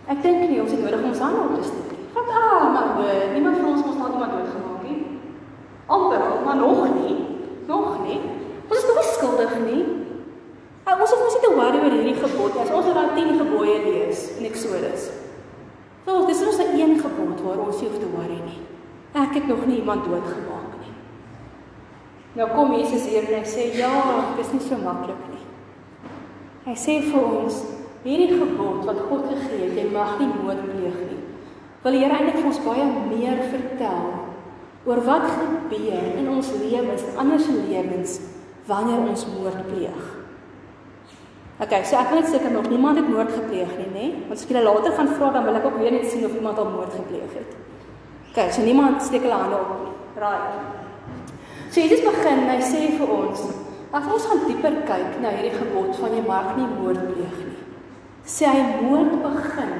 ek 0.08 0.22
dink 0.24 0.50
nie 0.50 0.62
ons 0.62 0.72
het 0.72 0.82
nodig 0.82 1.04
om 1.04 1.10
ons 1.10 1.20
hand 1.20 1.38
op 1.38 1.54
te 1.56 1.64
steek 1.70 1.92
nie. 1.94 2.06
Wat 2.14 2.30
ah, 2.30 2.74
maar 2.74 2.88
hoor, 2.98 3.22
niemand 3.34 3.58
van 3.58 3.70
ons 3.74 3.86
mos 3.86 3.98
nog 3.98 4.12
iemand 4.14 4.32
doodgemaak 4.32 4.82
nie. 4.84 5.06
amper, 5.86 6.22
maar 6.46 6.56
nog 6.56 6.82
nie. 7.02 7.16
Nog 7.68 7.90
nie. 8.08 8.20
Ons 8.70 8.78
is 8.78 8.88
nog 8.88 8.96
nie 8.96 9.14
skuldig 9.14 9.54
nie. 9.70 9.84
Maar 10.86 11.02
ons 11.02 11.12
hoef 11.12 11.24
mos 11.24 11.34
nie 11.38 11.46
te 11.48 11.56
worry 11.56 11.78
oor 11.78 11.96
hierdie 11.98 12.22
gebod. 12.24 12.58
As 12.58 12.72
ons 12.72 12.94
daai 12.94 13.14
10 13.16 13.38
gebooie 13.38 13.78
lees 13.84 14.38
in 14.38 14.46
Eksodus. 14.46 15.12
So, 16.06 16.26
dis 16.26 16.46
ons 16.48 16.58
net 16.58 16.74
een 16.74 17.00
gebod 17.00 17.42
waar 17.46 17.60
ons 17.68 17.82
nie 17.82 17.90
hoef 17.90 18.00
te 18.00 18.10
worry 18.16 18.42
nie. 18.42 18.77
Ek 19.18 19.34
het 19.34 19.48
nog 19.50 19.66
nie 19.66 19.80
iemand 19.80 20.06
doodgemaak 20.06 20.76
nie. 20.82 20.94
Nou 22.38 22.50
kom 22.54 22.76
Jesus 22.78 23.08
hier 23.10 23.26
en 23.26 23.40
hy 23.40 23.48
sê 23.50 23.72
ja, 23.80 23.94
dit 24.36 24.44
is 24.46 24.52
nie 24.54 24.62
so 24.62 24.78
maklik 24.84 25.24
nie. 25.32 25.46
Hy 26.68 26.76
sê 26.78 27.00
vir 27.08 27.24
ons 27.24 27.64
hierdie 28.04 28.38
gebod 28.38 28.86
wat 28.86 29.00
God 29.10 29.26
gegee 29.32 29.64
het, 29.64 29.74
jy 29.80 29.88
mag 29.90 30.20
nie 30.20 30.30
moord 30.36 30.62
pleeg 30.68 31.00
nie. 31.08 31.22
Wil 31.84 31.96
die 31.96 32.04
Here 32.04 32.18
eintlik 32.18 32.38
vir 32.42 32.50
ons 32.52 32.62
baie 32.66 32.86
meer 33.08 33.42
vertel 33.54 34.08
oor 34.88 35.02
wat 35.08 35.26
gebeur 35.32 36.06
in 36.20 36.30
ons 36.32 36.52
lewens, 36.62 37.04
in 37.04 37.20
ander 37.24 37.42
se 37.42 37.56
lewens 37.58 38.20
wanneer 38.68 39.02
ons 39.02 39.26
moord 39.34 39.66
pleeg. 39.72 40.14
Okay, 41.58 41.82
so 41.90 41.98
ek 41.98 42.12
wil 42.12 42.22
net 42.22 42.30
seker 42.30 42.54
nog 42.54 42.68
niemand 42.70 43.00
het 43.02 43.08
moord 43.10 43.32
gepleeg 43.34 43.72
nie, 43.80 43.88
nê? 43.96 44.08
Want 44.28 44.38
as 44.38 44.46
julle 44.46 44.62
later 44.62 44.94
gaan 44.94 45.10
vra 45.18 45.32
dan 45.34 45.48
wil 45.48 45.58
ek 45.58 45.66
ook 45.66 45.80
weer 45.82 45.96
net 45.96 46.06
sien 46.12 46.28
of 46.28 46.36
iemand 46.38 46.60
al 46.62 46.70
moord 46.70 46.94
gepleeg 46.94 47.34
het. 47.34 47.56
Okay, 48.38 48.52
so 48.52 48.62
niemand 48.62 49.02
steek 49.02 49.24
hulle 49.26 49.34
hande 49.34 49.58
op 49.58 49.70
nie. 49.82 49.94
Right. 50.22 50.60
So 51.72 51.82
Jesus 51.82 52.04
begin, 52.06 52.44
hy 52.46 52.58
sê 52.62 52.84
vir 52.94 53.10
ons, 53.10 53.40
as 53.90 54.10
ons 54.14 54.28
gaan 54.30 54.44
dieper 54.46 54.76
kyk 54.86 55.16
na 55.24 55.32
hierdie 55.34 55.56
gebod 55.56 55.96
van 55.98 56.14
jy 56.14 56.22
mag 56.22 56.52
nie 56.54 56.68
moord 56.70 57.00
pleeg 57.16 57.40
nie. 57.48 57.64
Sê 58.30 58.46
hy 58.46 58.84
moord 58.84 59.16
begin 59.24 59.72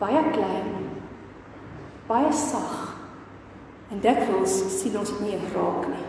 baie 0.00 0.22
klein, 0.32 0.72
baie 2.08 2.32
sag. 2.34 2.96
En 3.94 4.02
dikwels 4.02 4.56
sien 4.80 4.98
ons 4.98 5.14
dit 5.14 5.22
nie 5.28 5.38
raak 5.52 5.86
nie. 5.92 6.08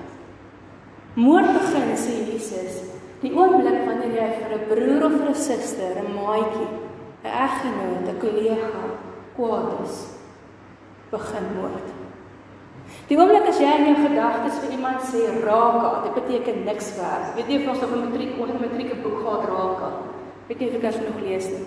Moord 1.22 1.53
begin 1.60 1.93
sê 2.01 2.17
Jesus, 2.31 2.81
die 3.22 3.36
oomblik 3.38 3.86
wanneer 3.86 4.17
jy 4.17 4.27
vir 4.39 4.57
'n 4.57 4.65
broer 4.74 5.05
of 5.05 5.19
vir 5.22 5.29
'n 5.29 5.38
suster, 5.45 6.01
'n 6.01 6.17
maatjie, 6.17 6.74
'n 7.22 7.38
eggenoot, 7.45 8.10
'n 8.10 8.19
kollega 8.25 8.83
kwaad 9.38 9.86
is, 9.86 10.12
begin 11.13 11.51
moord. 11.58 11.91
Die 13.10 13.17
oomblik 13.20 13.48
as 13.51 13.60
jy 13.62 13.70
in 13.77 13.89
jou 13.89 13.96
gedagtes 14.01 14.60
vir 14.63 14.74
iemand 14.77 15.05
sê 15.05 15.24
raaka, 15.43 15.91
dit 16.08 16.17
beteken 16.17 16.63
niks 16.67 16.93
werd. 16.98 17.34
Weet 17.38 17.51
jy 17.51 17.62
of 17.62 17.72
ons 17.74 17.86
op 17.86 17.93
'n 17.93 18.03
matriek 18.05 18.39
of 18.39 18.50
'n 18.50 18.62
matrieke 18.62 18.96
boek 19.03 19.17
gehad 19.22 19.43
raaka? 19.50 19.89
Weet 20.48 20.60
jy 20.60 20.67
of 20.67 20.75
ek 20.75 20.82
dit 20.82 21.08
nog 21.08 21.22
lees 21.22 21.48
nie? 21.53 21.65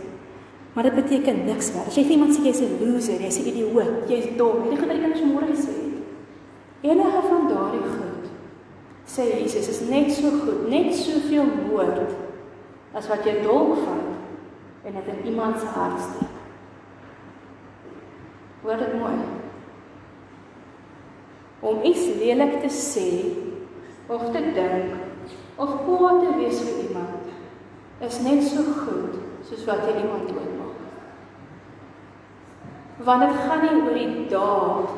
Maar 0.73 0.85
dit 0.85 0.95
beteken 0.95 1.45
niks 1.45 1.73
werd. 1.73 1.87
As 1.87 1.97
jy 1.97 2.05
iemand 2.05 2.37
sê 2.37 2.43
jy's 2.43 2.61
'n 2.61 2.79
loser, 2.81 3.21
jy's 3.21 3.39
'n 3.39 3.49
idioot, 3.53 4.09
jy's 4.09 4.37
dom, 4.37 4.71
jy 4.71 4.77
gaan 4.77 4.89
dit 4.89 5.01
kinders 5.01 5.23
môre 5.23 5.47
gesê 5.47 5.73
het. 5.73 5.87
Enige 6.83 7.21
van 7.29 7.49
daardie 7.49 7.87
goed 7.97 8.25
sê 9.07 9.23
Jesus 9.43 9.69
is 9.69 9.81
net 9.89 10.13
so 10.13 10.31
goed, 10.31 10.69
net 10.69 10.95
soveel 10.95 11.47
moord 11.69 12.01
as 12.93 13.09
wat 13.09 13.25
jy 13.25 13.43
dalk 13.43 13.79
vat 13.85 14.87
en 14.87 14.93
dit 14.93 15.09
in 15.15 15.27
iemand 15.31 15.61
se 15.61 15.67
hart 15.67 16.01
steek. 16.01 16.36
Hoor 18.67 18.77
dit 18.77 18.95
mooi. 18.99 19.15
Om 21.61 21.83
iets 21.83 22.07
lelik 22.19 22.57
te 22.61 22.71
sê 22.75 23.11
of 24.07 24.25
te 24.35 24.41
dink 24.57 24.95
of 25.57 25.71
kwaad 25.85 26.19
te 26.25 26.33
wees 26.39 26.59
vir 26.65 26.81
iemand 26.89 27.31
is 28.09 28.17
net 28.25 28.43
so 28.43 28.65
goed 28.81 29.15
soos 29.47 29.63
wat 29.69 29.87
jy 29.87 29.95
iemand 30.01 30.33
doodmaak. 30.33 30.83
Want 33.07 33.23
dit 33.23 33.39
gaan 33.45 33.63
nie 33.63 33.79
oor 33.85 33.95
die 34.01 34.27
daad 34.35 34.91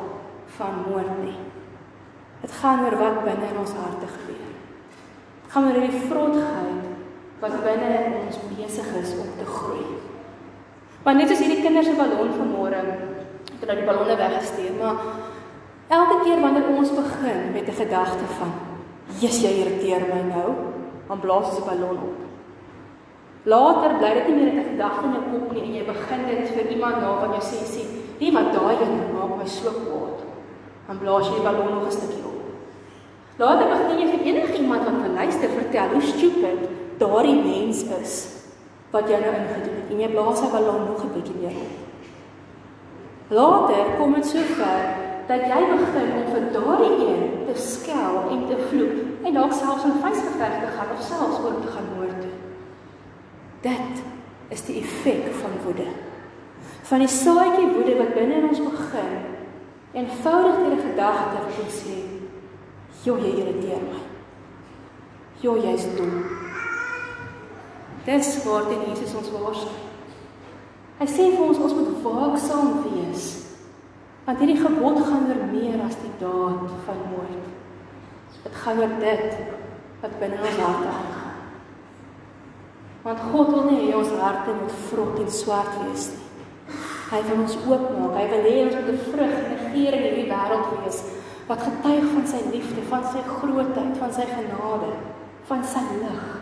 van 0.57 0.81
moord 0.87 1.13
nie. 1.21 1.37
Dit 2.41 2.57
gaan 2.63 2.83
oor 2.87 2.97
wat 3.03 3.21
binne 3.27 3.51
in 3.51 3.61
ons 3.67 3.77
harte 3.77 4.09
gebeur. 4.15 4.51
Dit 5.45 5.53
gaan 5.53 5.69
oor 5.69 5.79
die 5.85 6.03
vrotheid 6.07 6.89
wat 7.45 7.61
binne 7.69 7.93
in 8.01 8.19
ons 8.25 8.41
besig 8.49 8.91
is 9.03 9.13
om 9.21 9.29
te 9.37 9.45
groei. 9.45 9.85
Want 11.05 11.21
net 11.21 11.29
soos 11.29 11.45
hierdie 11.45 11.61
kinders 11.61 11.87
se 11.87 11.95
ballon 12.01 12.33
vanmôre, 12.33 12.83
het 13.59 13.69
hulle 13.69 13.81
die 13.81 13.87
ballonne 13.87 14.15
weggestuur, 14.15 14.73
maar 14.79 14.95
elke 15.87 16.23
keer 16.23 16.41
wanneer 16.41 16.67
ons 16.77 16.91
begin 16.95 17.51
met 17.53 17.67
'n 17.67 17.79
gedagte 17.83 18.25
van 18.39 18.51
Jesus, 19.19 19.41
jy 19.41 19.53
irriteer 19.63 20.01
my 20.07 20.21
nou. 20.35 20.49
Dan 21.07 21.19
blaas 21.19 21.51
jy 21.55 21.61
'n 21.61 21.65
ballon 21.65 21.97
op. 22.09 22.17
Later 23.43 23.97
bly 23.97 24.13
dit 24.13 24.27
nie 24.27 24.35
meer 24.35 24.53
'n 24.53 24.69
gedagte 24.71 25.05
in 25.05 25.13
jou 25.13 25.23
kop 25.31 25.51
nie 25.53 25.63
en 25.63 25.73
jy 25.73 25.83
begin 25.85 26.21
dit 26.27 26.49
vir 26.49 26.67
iemand 26.71 27.01
na 27.01 27.19
van 27.19 27.29
jou 27.29 27.41
sê 27.41 27.59
sê, 27.65 27.83
"Nee, 28.19 28.31
wat 28.31 28.53
daai 28.53 28.75
een 28.75 29.13
maak 29.13 29.37
my 29.37 29.47
so 29.47 29.69
kwaad." 29.69 30.19
Dan 30.87 30.97
blaas 30.97 31.27
jy 31.27 31.33
die 31.33 31.43
ballon 31.43 31.73
nog 31.73 31.87
'n 31.87 31.91
stukkie 31.91 32.23
op. 32.23 32.39
Later 33.37 33.67
begin 33.67 33.99
jy 33.99 34.07
vir 34.11 34.25
enigiemand 34.25 34.83
wat 34.83 35.01
wil 35.01 35.13
luister 35.13 35.49
vertel 35.49 35.89
hoe 35.93 36.01
stupid 36.01 36.59
daardie 36.97 37.43
mens 37.43 37.83
is 38.01 38.27
wat 38.91 39.07
jy 39.09 39.19
nou 39.19 39.33
ingedoen 39.33 39.75
het 39.79 39.89
en 39.89 39.99
jy 39.99 40.09
blaas 40.09 40.41
hy 40.41 40.49
ballon 40.51 40.85
nog 40.85 41.03
'n 41.03 41.13
bietjie 41.13 41.35
meer 41.41 41.55
op. 41.55 41.88
Later 43.29 43.95
kom 43.97 44.13
dit 44.13 44.25
so 44.25 44.41
ver 44.57 44.85
dat 45.29 45.43
jy 45.45 45.59
begin 45.69 46.13
om 46.17 46.29
vir 46.33 46.45
daardie 46.53 47.07
een 47.07 47.25
te 47.45 47.55
skel 47.61 48.23
en 48.33 48.45
te 48.49 48.57
vloek 48.71 49.25
en 49.25 49.33
dalk 49.33 49.53
selfs 49.53 49.85
'n 49.85 49.99
vuisgeveg 50.01 50.55
te 50.61 50.69
gaan 50.75 50.93
of 50.93 51.01
selfs 51.01 51.39
oor 51.43 51.59
te 51.61 51.71
gaan 51.73 51.89
moord. 51.95 52.23
Dit 53.61 54.03
is 54.49 54.65
die 54.65 54.81
effek 54.81 55.33
van 55.41 55.51
woede. 55.63 55.89
Van 56.81 56.99
die 56.99 57.07
saadjie 57.07 57.73
woede 57.73 57.97
wat 57.97 58.13
binne 58.13 58.33
in 58.33 58.49
ons 58.49 58.63
begin 58.63 59.13
eenvoudig 59.93 60.55
deur 60.55 60.73
'n 60.77 60.87
gedagte 60.89 61.37
ons 61.63 61.83
sê, 61.83 61.97
"Jo, 63.03 63.17
jy 63.17 63.31
irriteer 63.39 63.81
my." 63.89 63.99
Jo, 65.39 65.57
jy's 65.57 65.85
dom. 65.95 66.23
Dis 68.05 68.43
waar 68.43 68.67
dit 68.67 68.87
Jesus 68.87 69.15
ons 69.15 69.31
waarsku. 69.31 69.88
Hy 70.99 71.07
sê 71.07 71.29
vir 71.31 71.45
ons 71.45 71.59
ons 71.63 71.75
moet 71.77 72.01
waaksaam 72.03 72.83
wees 72.89 73.39
Want 74.29 74.43
hierdie 74.43 74.59
gebod 74.61 74.99
gaan 75.01 75.23
oor 75.25 75.39
meer 75.49 75.79
as 75.81 75.95
die 76.03 76.11
daad 76.21 76.65
van 76.85 76.97
moord. 77.09 77.45
Dit 78.43 78.57
gaan 78.61 78.81
oor 78.83 78.91
dit 79.01 79.39
wat 80.03 80.19
binne 80.21 80.37
ons 80.37 80.59
harte 80.61 80.91
aangaan. 80.91 81.39
Want 83.07 83.23
God 83.31 83.49
wil 83.55 83.63
nie 83.71 83.87
hê 83.87 83.95
ons 83.97 84.11
harte 84.21 84.53
moet 84.59 84.75
vrot 84.91 85.17
en 85.23 85.31
swart 85.33 85.79
wees 85.81 86.11
nie. 86.13 86.27
Hy 87.09 87.23
wil 87.25 87.41
ons 87.47 87.57
oopmaak. 87.63 88.19
Hy 88.19 88.27
wil 88.35 88.45
hê 88.45 88.53
ons 88.67 88.77
moet 88.77 88.91
'n 88.93 89.01
vrug 89.07 89.33
en 89.39 89.49
'n 89.55 89.73
geur 89.73 89.97
in 89.97 90.05
hierdie 90.05 90.29
wêreld 90.29 90.67
wees 90.75 90.99
wat 91.49 91.65
getuig 91.65 92.05
van 92.13 92.27
sy 92.27 92.41
liefde, 92.53 92.81
van 92.89 93.03
sy 93.03 93.21
grootheid, 93.25 93.97
van 93.97 94.13
sy 94.13 94.25
genade, 94.37 94.93
van 95.49 95.63
sy 95.63 95.81
lig. 96.03 96.38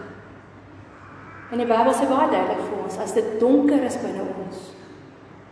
En 1.51 1.61
die 1.61 1.67
Bybel 1.67 1.93
sê 1.95 2.07
baie 2.09 2.27
duidelik 2.31 2.65
vir 2.65 2.81
ons, 2.83 2.97
as 2.99 3.13
dit 3.15 3.27
donker 3.39 3.85
is 3.87 3.99
binne 4.01 4.25
ons, 4.25 4.65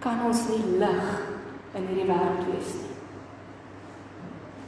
kan 0.03 0.19
ons 0.27 0.41
nie 0.51 0.79
lig 0.81 1.07
in 1.75 1.87
hierdie 1.87 2.09
wêreld 2.09 2.43
wees 2.49 2.73
nie. 2.81 2.97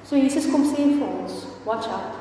So 0.08 0.16
Jesus 0.16 0.48
kom 0.52 0.64
sê 0.64 0.86
vir 0.94 1.04
ons, 1.08 1.42
watch 1.68 1.90
out. 1.92 2.16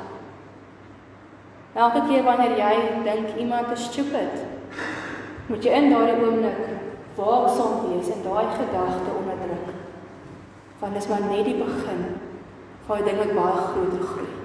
Elke 1.77 2.03
keer 2.09 2.25
wanneer 2.27 2.57
jy 2.59 2.73
dink 3.05 3.37
iemand 3.39 3.71
is 3.71 3.87
stupid, 3.87 4.43
moet 5.47 5.63
jy 5.63 5.77
in 5.77 5.91
daardie 5.93 6.17
oomblik 6.19 6.63
waaksaam 7.17 7.85
wees 7.87 8.09
en 8.11 8.25
daai 8.25 8.49
gedagte 8.57 9.13
onderdruk. 9.13 9.69
Want 10.81 10.93
dit 10.93 11.03
is 11.03 11.09
maar 11.09 11.23
net 11.29 11.45
die 11.47 11.55
begin 11.61 12.03
van 12.87 12.97
'n 12.99 13.05
ding 13.05 13.17
wat 13.17 13.33
baie 13.39 13.61
groter 13.71 14.03
groei. 14.11 14.37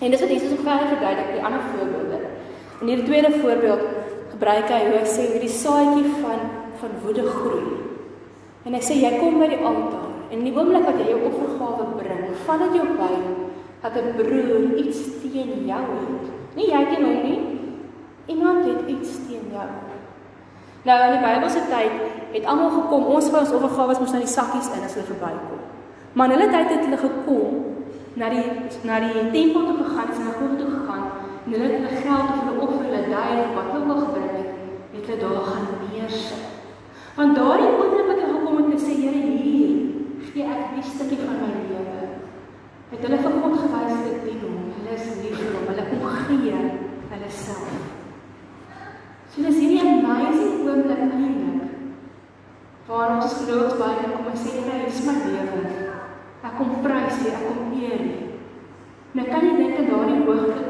En 0.00 0.10
dis 0.10 0.20
wat 0.20 0.30
Jesus 0.30 0.52
ook 0.52 0.64
verder 0.64 0.88
verduidelik 0.88 1.32
die 1.32 1.44
ander 1.44 1.60
voorbeelde. 1.72 2.09
In 2.80 2.86
hierdie 2.86 3.04
tweede 3.04 3.30
voorbeeld 3.40 3.80
gebruik 4.30 4.70
hy 4.72 4.78
hoe 4.86 5.00
hy 5.02 5.08
sê 5.08 5.26
hoe 5.28 5.40
die 5.42 5.52
saadjie 5.52 6.06
van 6.22 6.46
van 6.80 6.94
woede 7.02 7.26
groei. 7.28 7.74
En 8.64 8.72
hy 8.72 8.80
sê 8.80 8.94
jy 8.96 9.10
kom 9.20 9.36
by 9.36 9.50
die 9.52 9.58
altaar 9.60 10.06
en 10.30 10.38
in 10.38 10.46
die 10.46 10.54
oomblik 10.54 10.86
wat 10.88 10.96
jy 11.02 11.10
jou 11.10 11.18
offergawe 11.28 11.88
bring, 11.98 12.22
val 12.46 12.62
dit 12.64 12.78
jou 12.78 12.86
by 12.96 13.10
dat 13.82 13.98
'n 14.00 14.14
broer 14.16 14.78
iets 14.80 15.00
teen 15.20 15.66
jou 15.68 15.84
het. 15.98 16.24
Nie 16.56 16.70
jy 16.72 16.82
teen 16.88 17.04
hom 17.04 17.20
nie. 17.28 17.40
Iemand 18.26 18.64
het 18.64 18.88
iets 18.88 19.12
teen 19.28 19.52
jou. 19.52 19.68
Nou 20.84 20.98
in 21.04 21.12
die 21.12 21.24
Bybelse 21.26 21.62
tyd 21.68 21.92
het 22.32 22.44
almal 22.44 22.70
gekom, 22.70 23.04
ons 23.04 23.30
vir 23.30 23.40
ons 23.40 23.52
offergawe 23.52 23.98
moes 24.00 24.12
na 24.12 24.18
die 24.18 24.36
sakkies 24.38 24.72
in 24.72 24.84
as 24.84 24.94
hulle 24.94 25.06
verbykom. 25.12 25.60
Maar 26.12 26.32
in 26.32 26.38
hulle 26.38 26.50
tyd 26.52 26.68
het 26.70 26.84
hulle 26.84 26.96
gekom 26.96 27.64
na 28.14 28.28
die 28.28 28.44
na 28.88 29.00
die 29.00 29.30
tempel 29.36 29.66
toe 29.66 29.76
gegaan, 29.84 30.14
sinagoge 30.14 30.56
toe 30.56 30.69
hulle 31.50 31.66
het 31.66 31.76
hulle 31.76 32.02
geld 32.04 32.30
of 32.30 32.40
hulle 32.44 32.56
offer, 32.64 32.84
hulle 32.86 33.02
duie, 33.10 33.44
wat 33.56 33.70
hulle 33.74 33.86
wil 33.90 34.02
gebring 34.04 34.32
het, 34.38 34.50
hulle 35.10 35.20
daar 35.20 35.44
gaan 35.50 35.68
neersit. 35.90 36.48
Want 37.16 37.36
daardie 37.36 37.70
oomblik 37.74 38.06
wat 38.06 38.20
hulle 38.22 38.34
gekom 38.38 38.56
het 38.60 38.74
en 38.74 38.82
sê 38.84 38.94
Here 39.00 39.22
hier, 39.42 39.72
gee 40.30 40.46
ek 40.46 40.76
die 40.76 40.84
stukkie 40.86 41.18
van 41.24 41.40
my 41.42 41.50
lewe. 41.56 42.04
Het 42.92 43.02
hulle 43.06 43.18
vir 43.24 43.34
God 43.42 43.56
gewys 43.64 44.04
dit 44.06 44.22
dien 44.26 44.40
hom. 44.44 44.70
Hulle 44.76 44.94
is 44.94 45.08
lief 45.22 45.36
vir 45.40 45.50
hom. 45.56 45.66
Hulle 45.70 45.84
kom 45.90 46.06
gee 46.28 46.62
hulle 47.10 47.30
self. 47.34 47.74
So 49.30 49.42
dis 49.46 49.58
hierdie 49.58 49.82
amazing 49.82 50.64
oomblik 50.66 51.04
eintlik. 51.04 51.76
Waar 52.88 53.16
ons 53.18 53.36
geloof 53.42 53.76
baie 53.78 54.08
kom 54.14 54.32
en 54.32 54.38
sê 54.38 54.56
Here, 54.56 54.80
hier 54.80 54.90
is 54.90 55.04
my 55.06 55.18
lewe. 55.26 55.62
Ek 56.40 56.56
kom 56.58 56.76
prys 56.84 57.20
U, 57.20 57.30
ek 57.30 57.46
kom 57.46 57.74
eer 57.78 58.02
U. 58.06 58.18
Nou 59.18 59.26
kan 59.26 59.44
jy 59.44 59.54
dink 59.58 59.78
aan 59.78 59.90
daardie 59.90 60.20
hoogtepunt. 60.24 60.69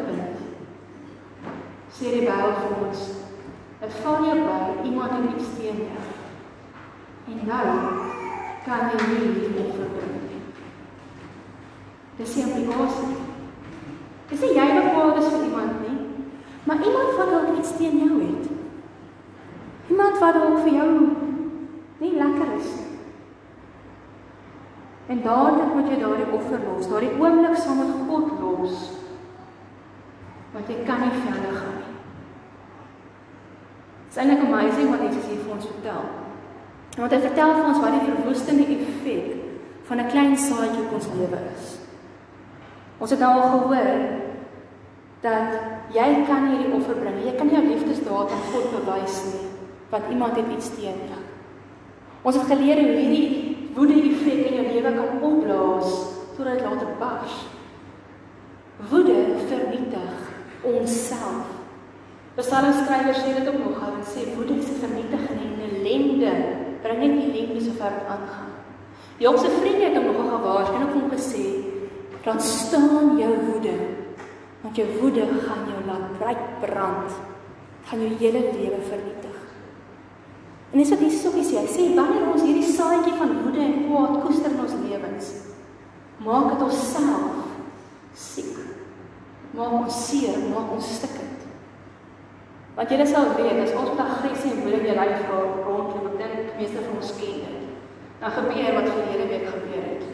Sê 2.00 2.08
die 2.14 2.22
Bybel 2.24 2.54
vir 2.56 2.78
ons, 2.80 3.00
dit 3.76 3.96
val 4.00 4.22
jou 4.24 4.36
by 4.40 4.84
iemand 4.88 5.10
het 5.12 5.34
iets 5.34 5.48
teen 5.58 5.80
jou. 5.84 6.04
En 7.28 7.42
nou 7.44 7.72
kan 8.64 8.86
jy 8.88 9.00
nie 9.10 9.50
meer 9.52 9.66
verbring. 9.74 10.38
Dis 12.16 12.32
nie 12.38 12.44
implikasie. 12.46 13.18
Dis 14.30 14.44
nie 14.46 14.56
jy 14.56 14.64
wat 14.78 14.88
kwaad 14.94 15.20
is 15.20 15.28
vir 15.34 15.44
iemand 15.50 15.82
nie, 15.82 15.98
maar 16.64 16.86
iemand 16.86 17.18
wat 17.18 17.34
dalk 17.34 17.58
iets 17.58 17.74
teen 17.76 18.00
jou 18.00 18.22
het. 18.22 18.48
Iemand 19.92 20.16
wat 20.24 20.40
dalk 20.40 20.64
vir 20.64 20.78
jou 20.78 20.88
nie 22.00 22.14
lekker 22.16 22.54
is. 22.62 22.72
En 25.12 25.20
dadelik 25.28 25.76
moet 25.76 25.92
jy 25.92 26.00
daardie 26.00 26.32
offer 26.40 26.64
los, 26.64 26.88
daardie 26.88 27.12
oomblik 27.20 27.60
saam 27.60 27.84
met 27.84 27.92
God 28.08 28.32
los. 28.40 28.88
Want 30.56 30.72
jy 30.72 30.80
kan 30.88 31.04
nie 31.04 31.12
verder 31.28 31.60
gaan 31.60 31.79
Dit 34.10 34.18
is 34.18 34.22
eintlik 34.24 34.40
amazing 34.42 34.88
wat 34.90 35.02
Jesus 35.06 35.26
hier 35.30 35.42
vir 35.44 35.52
ons 35.54 35.66
vertel. 35.70 36.06
Want 36.98 37.12
hy 37.14 37.18
vertel 37.22 37.52
vir 37.54 37.66
ons 37.70 37.78
wat 37.78 37.92
die 37.94 38.08
verwoestende 38.08 38.64
effek 38.74 39.36
van 39.86 40.00
'n 40.02 40.10
klein 40.10 40.34
saadjie 40.36 40.82
op 40.82 40.96
ons 40.98 41.06
lewe 41.14 41.38
is. 41.54 41.78
Ons 42.98 43.10
het 43.10 43.20
nou 43.20 43.30
al 43.30 43.50
gehoor 43.54 43.90
dat 45.20 45.46
jy 45.94 46.08
kan 46.26 46.48
hierdie 46.48 46.74
offer 46.74 46.98
bring. 46.98 47.22
Jy 47.22 47.36
kan 47.36 47.46
nie 47.46 47.54
jou 47.54 47.66
liefdesdaad 47.66 48.34
aan 48.34 48.50
God 48.50 48.66
bewys 48.74 49.22
nie, 49.30 49.46
want 49.90 50.10
iemand 50.10 50.36
het 50.36 50.50
iets 50.56 50.74
teen 50.74 50.98
jou. 51.06 51.22
Ons 52.22 52.36
het 52.36 52.46
geleer 52.46 52.82
hoe 52.82 52.98
hierdie 52.98 53.70
woede 53.74 53.94
effek 53.94 54.46
in 54.50 54.54
jou 54.54 54.66
lewe 54.74 54.92
kan 54.92 55.22
opblaas 55.22 55.88
totdat 56.36 56.58
dit 56.58 56.66
later 56.66 56.92
bars. 56.98 57.46
Woede 58.90 59.38
vernietig 59.46 60.18
onsself. 60.62 61.59
Psalmskrywer 62.40 63.14
sê 63.14 63.34
dit 63.36 63.48
ook 63.48 63.58
nog, 63.60 63.80
hy 63.84 64.04
sê 64.08 64.20
woede 64.34 64.54
is 64.56 64.68
'n 64.72 64.80
vernietiging 64.84 65.40
en 65.44 65.60
ellende 65.68 66.32
bring 66.82 67.00
net 67.00 67.14
die 67.20 67.32
liefde 67.32 67.60
so 67.64 67.72
ver 67.80 67.94
aangaan. 68.08 68.50
Job 69.18 69.36
se 69.38 69.50
vriende 69.60 69.84
het 69.84 69.96
hom 69.96 70.06
nog 70.06 70.30
gewaarsku 70.32 70.74
en 70.74 70.92
hom 70.92 71.10
gesê: 71.10 71.44
"Dan 72.24 72.40
staan 72.40 73.18
jou 73.18 73.34
woede, 73.48 73.76
want 74.62 74.76
jou 74.76 74.88
woede 75.00 75.20
gaan 75.20 75.62
jou 75.70 75.80
laat 75.86 76.60
brand, 76.60 77.10
gaan 77.84 78.00
jou 78.00 78.12
hele 78.18 78.40
lewe 78.40 78.80
vernietig." 78.92 79.36
En 80.72 80.78
dis 80.78 80.90
wat 80.90 81.00
Jesus 81.00 81.26
ook 81.26 81.44
sê, 81.44 81.56
hy 81.58 81.66
sê 81.66 81.94
wanneer 81.94 82.32
ons 82.32 82.42
hierdie 82.42 82.72
saadjie 82.72 83.14
van 83.18 83.42
woede 83.42 83.60
en 83.60 83.86
kwaad 83.86 84.22
koester 84.22 84.50
in 84.50 84.60
ons 84.60 84.76
lewens, 84.88 85.26
maak 86.16 86.50
dit 86.52 86.62
ons 86.62 86.92
self 86.92 87.36
siek. 88.14 88.56
Maak 89.50 89.72
ons 89.72 90.08
seer, 90.08 90.38
maak 90.54 90.72
ons 90.72 90.94
stikkend. 90.96 91.29
Want 92.80 92.92
jy 92.96 93.04
sal 93.04 93.34
weet 93.36 93.58
as 93.60 93.74
ons 93.76 93.90
met 93.92 94.06
aggressie 94.06 94.54
en 94.54 94.62
woede 94.64 94.78
in 94.80 94.86
jou 94.88 94.94
lyf 94.96 95.24
rondloop, 95.28 96.14
ek 96.14 96.14
dink 96.16 96.54
meeste 96.56 96.80
van 96.80 96.94
ons 96.96 97.10
ken 97.18 97.42
dit. 97.44 97.66
Dan 98.22 98.32
gebeur 98.32 98.78
wat 98.78 98.88
verlede 98.88 99.26
week 99.28 99.44
gebeur 99.52 99.82
het 99.84 100.06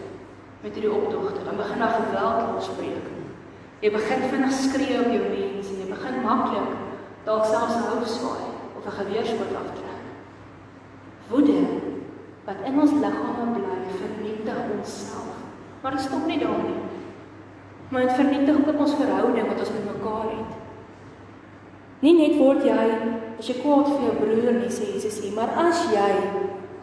met 0.65 0.75
hierdie 0.75 0.91
optogte. 0.91 1.45
Dan 1.47 1.61
begin 1.61 1.85
daar 1.85 1.95
geweld 1.95 2.51
losbreek. 2.57 3.07
Jy 3.85 3.93
begin 3.95 4.27
vinnig 4.33 4.59
skree 4.59 4.99
op 4.99 5.15
jou 5.15 5.23
mense 5.29 5.77
en 5.77 5.79
jy 5.85 5.89
begin 5.93 6.19
maklik 6.27 6.75
dalk 7.29 7.47
selfs 7.53 7.79
'n 7.79 7.87
hou 7.87 8.03
swaai 8.17 8.51
of 8.75 8.83
'n 8.83 8.99
geweerskoot 8.99 9.55
aftrek. 9.63 10.03
Woede 11.31 11.63
wat 12.51 12.67
in 12.67 12.81
ons 12.81 12.99
liggame 12.99 13.47
bly, 13.55 13.79
vernietig 14.03 14.61
onsself. 14.75 15.39
Maar 15.83 15.93
dit 15.93 16.01
stop 16.01 16.27
nie 16.27 16.39
daar 16.39 16.63
nie. 16.67 16.83
Maar 17.91 18.01
dit 18.01 18.13
vernietig 18.13 18.57
ook 18.59 18.79
ons 18.79 18.95
verhouding 18.95 19.47
wat 19.47 19.59
ons 19.59 19.71
met 19.71 19.91
mekaar 19.95 20.31
het. 20.35 20.66
Nie 22.01 22.13
net 22.13 22.37
word 22.41 22.65
jy 22.65 22.77
as 23.39 23.49
jy 23.49 23.57
kwaad 23.63 23.89
vir 23.89 24.05
jou 24.05 24.15
broer 24.21 24.59
nie 24.59 24.73
sê 24.73 24.91
Jesus 24.93 25.21
nie, 25.25 25.33
maar 25.37 25.53
as 25.61 25.87
jy 25.93 26.11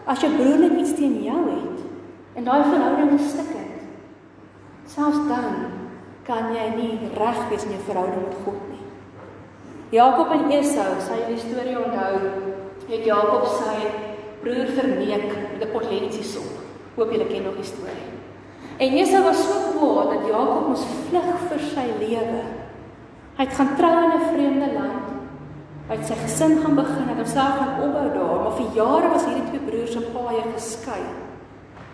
as 0.10 0.22
jou 0.22 0.32
broer 0.36 0.60
net 0.60 0.80
iets 0.82 0.96
teen 0.98 1.22
jou 1.24 1.42
het 1.50 2.38
en 2.38 2.48
daai 2.48 2.64
verhouding 2.66 3.14
is 3.20 3.30
stikkend. 3.30 3.84
Selfs 4.90 5.22
dan 5.30 5.84
kan 6.28 6.54
jy 6.56 6.66
nie 6.78 7.12
reg 7.18 7.40
wees 7.52 7.66
in 7.68 7.76
jou 7.76 7.84
verhouding 7.88 8.26
met 8.26 8.40
God 8.46 8.64
nie. 8.72 8.82
Jakob 9.94 10.32
en 10.34 10.50
Esau, 10.58 10.96
sy 11.06 11.20
storie 11.38 11.78
onthou, 11.78 12.32
het 12.90 13.06
Jakob 13.06 13.46
sy 13.54 13.92
broer 14.42 14.72
verneek 14.76 15.30
met 15.30 15.62
'n 15.62 15.72
potlensie 15.72 16.24
sop. 16.24 16.50
Hoop 16.96 17.12
julle 17.12 17.28
ken 17.28 17.44
nog 17.44 17.56
die 17.56 17.70
storie. 17.70 18.10
En 18.78 18.98
Esau 18.98 19.24
was 19.24 19.44
so 19.46 19.78
kwaad 19.78 20.10
dat 20.10 20.28
Jakob 20.28 20.68
moes 20.68 20.86
vlug 21.10 21.38
vir 21.50 21.60
sy 21.60 21.88
lewe. 22.00 22.44
Hy 23.38 23.44
het 23.46 23.54
gaan 23.54 23.76
trou 23.78 23.96
in 24.04 24.12
'n 24.12 24.28
vreemde 24.34 24.70
land. 24.74 25.03
Hy 25.84 25.98
het 26.00 26.08
sy 26.08 26.16
gesin 26.16 26.62
gaan 26.64 26.78
begin, 26.80 27.10
het 27.12 27.20
homself 27.20 27.58
gaan 27.60 27.82
opbou 27.84 28.06
daar, 28.14 28.38
maar 28.46 28.56
vir 28.56 28.76
jare 28.78 29.10
was 29.12 29.26
hierdie 29.28 29.50
twee 29.50 29.64
broers 29.68 29.92
se 29.92 30.04
paaie 30.14 30.44
geskei 30.54 31.02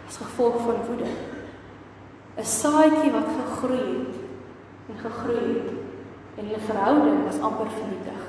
as 0.10 0.18
gevolg 0.18 0.60
van 0.66 0.84
woede. 0.88 1.10
'n 2.38 2.46
Saadjie 2.46 3.12
wat 3.12 3.30
gegroei 3.38 3.88
het 3.98 4.16
en 4.90 5.02
gegroei 5.06 5.48
het 5.54 5.72
en 6.38 6.46
hulle 6.46 6.62
verhouding 6.70 7.18
was 7.26 7.42
amper 7.42 7.70
vernietig 7.78 8.22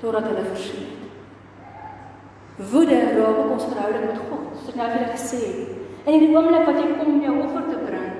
totdat 0.00 0.28
hulle 0.28 0.44
verskyn 0.52 0.86
het. 0.92 2.70
Woede 2.70 3.00
raak 3.16 3.50
ons 3.50 3.64
verhouding 3.64 4.06
met 4.06 4.20
God. 4.28 4.44
Soos 4.56 4.68
ek 4.72 4.78
nou 4.80 4.88
vir 4.92 5.00
julle 5.00 5.16
gesê 5.16 5.40
het. 5.46 5.72
En 6.06 6.12
in 6.14 6.22
die 6.22 6.36
oomblik 6.36 6.68
wat 6.68 6.78
jy 6.80 6.86
kom 6.98 7.14
om 7.14 7.24
jou 7.24 7.34
offer 7.42 7.64
te 7.72 7.80
bring 7.88 8.12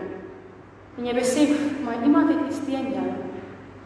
en 0.97 1.07
jy 1.07 1.15
besef 1.15 1.53
maar 1.85 2.03
iemand 2.03 2.33
het 2.33 2.49
iets 2.49 2.65
teen 2.65 2.89
jou, 2.97 3.09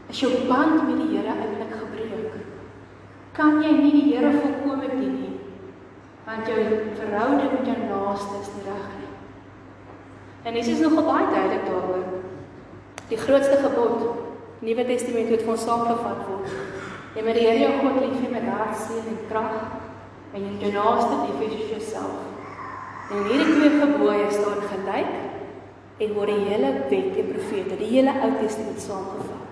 is 0.09 0.21
jou 0.23 0.31
band 0.49 0.87
met 0.87 0.97
die 1.03 1.17
Here 1.17 1.35
eintlik 1.35 1.75
gebreek. 1.75 2.39
Kan 3.40 3.62
jy 3.64 3.70
nie 3.73 3.90
die 3.94 4.09
Here 4.12 4.30
volkome 4.37 4.88
dien 4.90 5.14
nie? 5.16 5.37
Want 6.26 6.49
jou 6.49 6.59
verhouding 6.99 7.54
met 7.54 7.68
jou 7.70 7.76
naaste 7.88 8.35
is 8.37 8.50
nie 8.52 8.66
reg 8.66 8.88
nie. 8.99 9.12
En 10.44 10.59
dit 10.59 10.66
is 10.68 10.82
nogal 10.85 11.06
baie 11.06 11.28
duidelik 11.30 11.64
daaroor. 11.64 12.02
Die 13.09 13.20
grootste 13.20 13.56
gebod, 13.62 14.02
Nuwe 14.61 14.85
Testament 14.85 15.32
het 15.32 15.47
vir 15.47 15.54
ons 15.54 15.64
saamgevat 15.64 16.20
word. 16.28 16.52
Jy 17.16 17.25
moet 17.25 17.38
die 17.40 17.47
Here 17.47 17.62
jou 17.62 17.70
God 17.78 17.97
lief 18.02 18.18
hê 18.20 18.28
met 18.35 18.50
hart, 18.52 18.76
siel 18.76 19.09
en 19.09 19.16
krag 19.30 20.37
en 20.37 20.44
jou 20.61 20.75
naaste 20.76 21.23
lief 21.23 21.40
hê 21.40 21.49
soos 21.54 21.73
jouself. 21.78 22.20
En 23.09 23.25
hierdie 23.25 23.56
twee 23.56 23.73
gebooie 23.80 24.28
staan 24.37 24.61
gelyk 24.68 25.16
en 26.04 26.14
word 26.18 26.35
die 26.35 26.52
hele 26.52 26.75
wet 26.92 27.19
en 27.25 27.32
profete, 27.32 27.80
die 27.80 27.91
hele 27.97 28.19
Ou 28.21 28.30
Testament 28.36 28.84
saamgevat. 28.84 29.49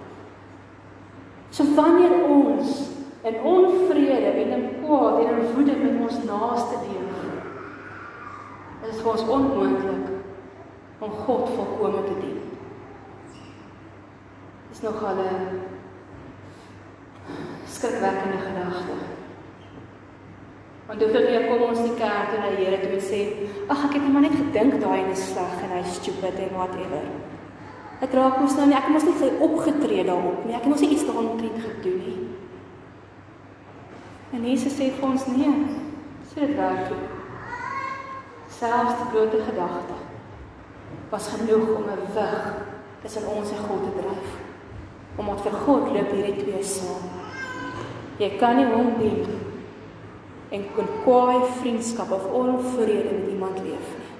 So 1.56 1.64
wanneer 1.72 2.12
ons 2.28 2.97
in 3.22 3.40
onvrede 3.42 4.30
en 4.30 4.50
in 4.50 4.68
kwaad 4.84 5.18
en 5.24 5.38
in 5.38 5.54
woede 5.54 5.76
met 5.76 6.00
ons 6.00 6.24
naaste 6.24 6.76
leef, 6.84 7.24
is 8.82 8.90
dit 8.90 9.02
vir 9.02 9.10
ons 9.10 9.28
onmoontlik 9.28 10.06
om 10.98 11.10
God 11.10 11.48
volkome 11.54 12.04
te 12.04 12.14
dien. 12.20 12.40
Dis 14.68 14.80
nog 14.80 15.04
al 15.04 15.14
'n 15.14 15.60
skrikwekkende 17.66 18.38
gedagte. 18.46 18.96
Want 20.86 21.02
hoeveel 21.02 21.26
keer 21.26 21.46
kom 21.46 21.62
ons 21.62 21.82
die 21.82 21.94
kerk 21.94 22.30
toe 22.30 22.38
na 22.40 22.50
Here 22.56 22.80
toe 22.80 22.90
en 22.90 23.00
sê, 23.00 23.20
"Ag, 23.68 23.84
ek 23.84 23.92
het 23.92 24.02
net 24.02 24.12
maar 24.12 24.22
net 24.22 24.40
gedink 24.42 24.80
daai 24.80 25.10
is 25.10 25.32
sleg 25.32 25.62
en 25.62 25.76
hy's 25.76 25.94
stupid 25.94 26.38
en 26.38 26.54
whatever." 26.56 27.02
Dit 28.00 28.14
raak 28.14 28.40
ons 28.40 28.56
nou 28.56 28.66
nie, 28.66 28.76
ek 28.76 28.82
het 28.82 28.92
mos 28.92 29.04
nie 29.04 29.18
sy 29.18 29.30
opgetree 29.40 30.04
daarop 30.04 30.44
nie. 30.44 30.54
Ek 30.54 30.62
het 30.62 30.70
mos 30.70 30.80
nie 30.80 30.90
iets 30.90 31.04
daaromtrent 31.06 31.60
gedoen 31.60 32.02
nie. 32.06 32.27
En 34.32 34.44
Jesus 34.44 34.72
sê 34.76 34.90
vir 34.92 35.08
ons, 35.08 35.26
"Nee, 35.26 35.66
sê 36.28 36.46
dit 36.46 36.56
werk 36.56 36.90
nie." 36.90 37.08
Selfs 38.48 38.98
die 38.98 39.10
groot 39.10 39.32
gedagte 39.46 39.96
was 41.10 41.28
genoeg 41.28 41.68
om 41.76 41.84
'n 41.88 42.12
wig 42.14 42.54
tussen 43.02 43.26
ons 43.26 43.50
en 43.50 43.56
God 43.68 43.82
te 43.84 43.92
dryf. 44.00 44.28
Omdat 45.16 45.40
vir 45.40 45.52
God 45.52 45.90
loop 45.92 46.10
hierdie 46.10 46.36
twee 46.42 46.62
saam. 46.62 47.04
Jy 48.18 48.36
kan 48.38 48.56
nie 48.56 48.66
hom 48.66 48.98
dien 48.98 49.26
en 50.50 50.64
kon 50.74 50.88
kwaai 51.04 51.44
vriendskap 51.60 52.10
of 52.10 52.24
onvrede 52.24 53.14
met 53.14 53.30
iemand 53.30 53.58
leef 53.58 53.88
nie. 53.98 54.12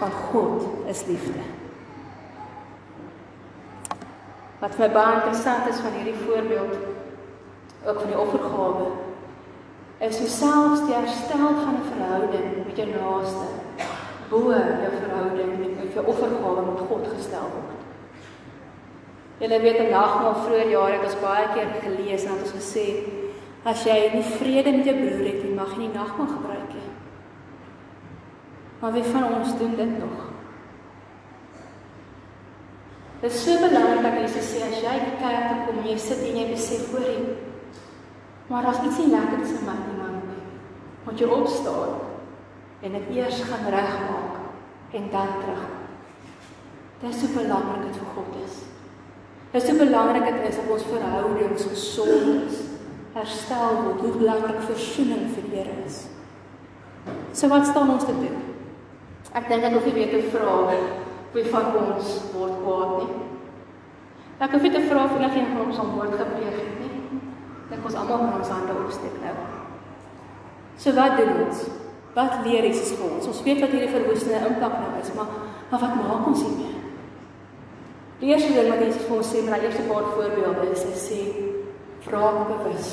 Want 0.00 0.12
God 0.12 0.62
is 0.88 1.06
liefde. 1.06 1.40
Wat 4.58 4.78
my 4.78 4.90
baie 4.90 5.14
interessant 5.14 5.66
is 5.68 5.80
van 5.80 5.92
hierdie 5.92 6.20
voorbeeld 6.26 6.93
ook 7.86 8.00
van 8.00 8.10
die 8.12 8.18
offergawe 8.18 8.86
is 9.98 10.18
hoe 10.18 10.28
selfs 10.28 10.86
die 10.86 10.94
herstel 10.94 11.52
van 11.64 11.74
'n 11.80 11.88
verhouding 11.92 12.48
met 12.66 12.76
jou 12.76 12.88
naaste 12.88 13.46
bo 14.28 14.50
jou 14.50 14.92
verhouding 15.00 15.58
met 15.78 15.92
jou 15.94 16.06
offergawe 16.06 16.62
met 16.70 16.86
God 16.88 17.04
gestel 17.16 17.48
word. 17.56 17.80
Julle 19.38 19.60
weet 19.60 19.76
in 19.76 19.90
nagmaal 19.90 20.34
vroeër 20.34 20.70
jare 20.70 20.92
het 20.92 21.04
ons 21.04 21.20
baie 21.20 21.46
keer 21.54 21.70
gelees 21.82 22.24
en 22.24 22.30
het 22.30 22.42
ons 22.42 22.56
gesê 22.60 22.86
As 23.64 23.80
jy 23.88 24.10
nie 24.12 24.24
vrede 24.36 24.74
met 24.76 24.84
jou 24.84 24.94
broer 24.98 25.24
het 25.24 25.40
nie, 25.40 25.54
mag 25.56 25.70
jy 25.72 25.86
nie 25.86 25.94
nagmaal 25.94 26.26
gebruik 26.34 26.72
nie. 26.76 26.90
Maar 28.80 28.92
wie 28.92 29.04
van 29.08 29.24
ons 29.38 29.54
doen 29.56 29.72
dit 29.78 29.94
nog? 29.96 30.26
Dit 33.22 33.32
is 33.32 33.38
so 33.40 33.56
belangrik 33.62 34.02
dat 34.04 34.18
Jesus 34.20 34.50
sê 34.52 34.60
as 34.66 34.82
jy 34.84 34.98
kerk 35.16 35.46
toe 35.48 35.62
kom 35.64 35.78
jy 35.88 35.96
sit 35.96 36.20
en 36.28 36.36
jy 36.42 36.44
besef 36.50 36.90
hoor 36.92 37.06
jy, 37.08 37.22
maar 38.48 38.66
as 38.70 38.82
iets 38.84 38.98
nie 38.98 39.12
lekker 39.12 39.40
is 39.44 39.54
in 39.56 39.64
my 39.66 39.76
nie, 39.84 40.42
moet 41.04 41.20
jy 41.20 41.28
opstaan 41.28 42.02
en 42.84 42.98
dit 42.98 43.16
eers 43.16 43.40
gaan 43.48 43.70
regmaak 43.72 44.94
en 44.94 45.08
dan 45.10 45.32
terug. 45.40 45.64
Dit 47.00 47.14
is 47.14 47.20
so 47.20 47.32
belangrik 47.36 47.88
dit 47.88 47.96
vir 47.98 48.12
God 48.14 48.36
is. 48.44 48.60
Dit 49.52 49.62
is 49.62 49.68
so 49.68 49.78
belangrik 49.80 50.28
dit 50.28 50.48
is 50.48 50.60
dat 50.60 50.70
ons 50.76 50.86
verhoudings 50.92 51.66
gesond 51.72 52.50
is 52.50 52.62
herstel 53.14 53.76
word, 53.84 54.00
hoe 54.02 54.16
belangrik 54.18 54.62
versoening 54.66 55.28
vir 55.36 55.50
Here 55.54 55.74
is. 55.86 56.00
So 57.32 57.48
wat 57.52 57.66
staan 57.66 57.92
ons 57.94 58.06
te 58.06 58.14
doen? 58.16 58.40
Ek 59.34 59.48
dink 59.50 59.66
ek 59.66 59.76
hoef 59.76 59.86
nie 59.86 59.94
weer 59.98 60.10
te 60.14 60.32
vra 60.32 60.56
wie 61.34 61.44
van 61.50 61.70
ons 61.78 62.10
word 62.34 62.58
kwaad 62.62 62.92
nie. 63.00 63.22
Ek 64.42 64.54
hoef 64.54 64.66
nie 64.66 64.74
te 64.74 64.82
vra 64.88 65.06
of 65.06 65.14
enige 65.18 65.46
van 65.50 65.62
ons 65.66 65.78
aan 65.82 65.94
woord 65.94 66.14
gepleeg 66.18 66.58
het 66.58 66.74
nie. 66.82 66.83
Dink 67.74 67.88
ons 67.90 67.96
almal 67.98 68.20
moet 68.22 68.36
ons 68.38 68.52
hande 68.54 68.74
opsteek 68.84 69.14
nou. 69.18 69.32
So 70.78 70.94
wat 70.94 71.16
doen 71.18 71.32
ons? 71.42 71.64
Wat 72.14 72.36
leer 72.46 72.68
Jesus 72.68 72.92
vir 72.94 73.08
ons? 73.16 73.26
Ons 73.32 73.40
weet 73.42 73.58
wat 73.64 73.74
hierdie 73.74 73.90
verwoestende 73.90 74.46
impak 74.46 74.76
nou 74.78 74.92
is, 75.00 75.10
maar 75.18 75.32
maar 75.72 75.80
wat 75.82 75.96
maak 75.98 76.26
ons 76.30 76.44
hiermee? 76.44 76.76
Die 78.20 78.30
eerste 78.30 78.52
ding 78.54 78.68
wat 78.70 78.82
Jesus 78.84 79.08
vir 79.08 79.16
ons 79.16 79.30
sê, 79.32 79.42
maar 79.42 79.58
die 79.58 79.66
eerste 79.66 79.86
paar 79.88 80.06
voorbeelde 80.14 80.68
is, 80.70 80.84
hy 80.86 81.00
sê 81.02 81.20
raak 82.12 82.44
bewus. 82.52 82.92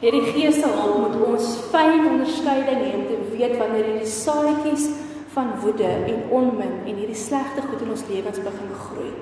Hierdie 0.00 0.32
gees 0.32 0.58
se 0.58 0.70
hulp 0.72 0.98
moet 1.04 1.18
ons 1.28 1.52
fyn 1.70 2.08
onderskeiding 2.10 2.82
hê 2.82 2.90
om 2.98 3.04
te 3.06 3.20
weet 3.36 3.54
wanneer 3.60 3.92
hierdie 3.92 4.10
saadjies 4.16 4.88
van 5.36 5.54
woede 5.62 5.92
en 6.10 6.24
onmin 6.40 6.80
en 6.82 6.98
hierdie 6.98 7.20
slegte 7.22 7.62
goed 7.68 7.86
in 7.86 7.94
ons 7.94 8.08
lewens 8.10 8.42
begin 8.48 8.74
groei. 8.88 9.12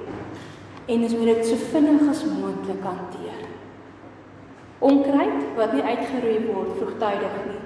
En 0.89 1.05
ons 1.05 1.19
moet 1.19 1.35
dit 1.35 1.51
so 1.51 1.69
vinnig 1.75 2.09
as 2.11 2.25
moontlik 2.33 2.87
hanteer. 2.87 3.45
Onkruid 4.85 5.47
wat 5.57 5.73
nie 5.73 5.85
uitgeroei 5.85 6.41
word 6.49 6.75
vroegtydig 6.81 7.39
nie, 7.47 7.61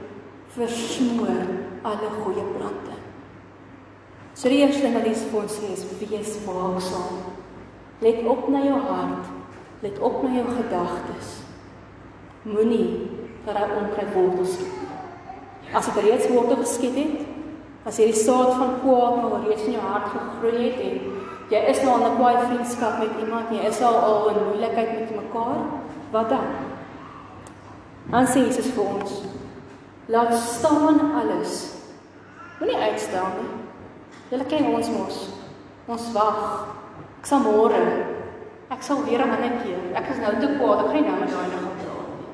versmoor 0.54 1.40
alle 1.88 2.12
goeie 2.20 2.44
plante. 2.54 2.94
So 4.38 4.52
die 4.52 4.62
eerste 4.62 4.86
ding 4.86 4.94
wat 4.94 5.08
ons 5.10 5.26
vir 5.32 5.42
ons 5.42 5.58
sê 5.58 5.72
is 5.74 5.84
wees 5.98 6.36
waaksaam. 6.46 7.18
Let 8.04 8.22
op 8.30 8.46
na 8.54 8.62
jou 8.62 8.78
hart 8.86 9.34
Let 9.80 9.98
op 9.98 10.22
na 10.22 10.28
jou 10.34 10.46
gedagtes. 10.50 11.34
Moenie 12.42 13.10
dat 13.46 13.56
hy 13.56 13.66
onkruid 13.78 14.14
wortels 14.14 14.56
skiet. 14.56 14.78
As 15.72 15.86
dit 15.86 16.00
reeds 16.02 16.26
wortel 16.32 16.58
geskiet 16.64 16.96
het, 16.98 17.20
as 17.86 18.00
hierdie 18.00 18.18
saad 18.18 18.56
van 18.58 18.74
kwaad 18.82 19.20
al 19.22 19.44
reeds 19.44 19.68
in 19.68 19.76
jou 19.76 19.84
hart 19.84 20.08
gegroei 20.14 20.64
het 20.64 20.80
en 20.82 20.96
jy 21.52 21.60
is 21.70 21.82
nou 21.84 21.94
aan 21.94 22.10
'n 22.10 22.16
kwaai 22.16 22.36
vriendskap 22.46 22.98
met 22.98 23.20
iemand, 23.22 23.52
jy 23.54 23.68
is 23.68 23.80
al 23.82 23.96
al 23.96 24.28
in 24.28 24.44
moeilikheid 24.48 24.90
met 24.98 25.14
mekaar, 25.22 25.62
wat 26.10 26.28
dan? 26.28 26.67
Dan 28.10 28.24
sê 28.24 28.40
Jesus 28.46 28.72
vir 28.72 28.84
ons: 28.88 29.22
Laat 30.08 30.32
staan 30.34 31.12
alles. 31.12 31.76
Moenie 32.60 32.80
uitstel 32.88 33.26
nie. 33.36 33.50
Julle 34.30 34.46
ken 34.48 34.70
ons 34.72 34.88
mos. 34.94 35.18
Ons 35.88 36.06
wag. 36.14 36.40
Ek 37.20 37.28
sal 37.28 37.44
môre. 37.44 37.82
Ek 38.72 38.82
sal 38.82 39.04
weer 39.04 39.20
'n 39.20 39.30
ander 39.30 39.60
keer. 39.62 39.82
Ek 39.94 40.08
is 40.08 40.18
nou 40.24 40.32
te 40.40 40.48
kwaad. 40.56 40.84
Ek 40.84 40.92
gaan 40.92 41.04
nou 41.04 41.20
met 41.20 41.30
daai 41.30 41.48
nog 41.52 41.76
praat 41.82 42.08
nie. 42.16 42.32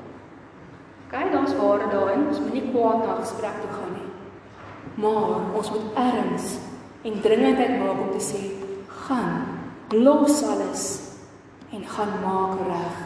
Kyk, 1.11 1.31
daar's 1.31 1.55
ware 1.59 1.87
daarin. 1.91 2.27
Ons 2.27 2.39
moenie 2.39 2.71
kwaad 2.71 3.05
na 3.05 3.19
gesprek 3.19 3.55
toe 3.61 3.71
gaan 3.77 3.93
nie. 3.99 4.09
Maar 4.95 5.55
ons 5.55 5.71
moet 5.71 5.87
erns 5.95 6.57
en 7.03 7.21
dringendheid 7.21 7.79
maak 7.79 7.99
om 7.99 8.11
te 8.11 8.23
sê, 8.23 8.41
gaan 8.87 9.45
los 9.91 10.43
alles 10.43 10.83
en 11.71 11.83
gaan 11.83 12.13
maak 12.23 12.59
reg. 12.67 12.97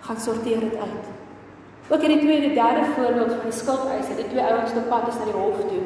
Gaan 0.00 0.20
sorteer 0.20 0.60
dit 0.60 0.76
uit. 0.76 1.17
Ook 1.88 2.00
hierdie 2.00 2.20
tweede 2.20 2.54
derde 2.54 2.84
voorbeeld 2.94 3.32
van 3.32 3.48
die 3.48 3.58
skuldeiser, 3.58 4.16
die 4.16 4.28
twee 4.28 4.44
ouens 4.44 4.72
wat 4.72 4.82
op 4.82 4.88
pad 4.88 5.08
is 5.08 5.18
na 5.18 5.24
die 5.24 5.36
hof 5.38 5.60
toe. 5.70 5.84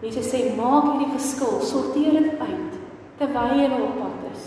Jesus 0.00 0.30
sê, 0.32 0.40
maak 0.56 0.86
hierdie 0.94 1.12
verskil, 1.12 1.58
sorteer 1.60 2.16
dit 2.16 2.40
uit 2.40 2.78
terwyl 3.20 3.58
jy 3.60 3.68
op 3.76 3.98
pad 4.00 4.24
is. 4.30 4.46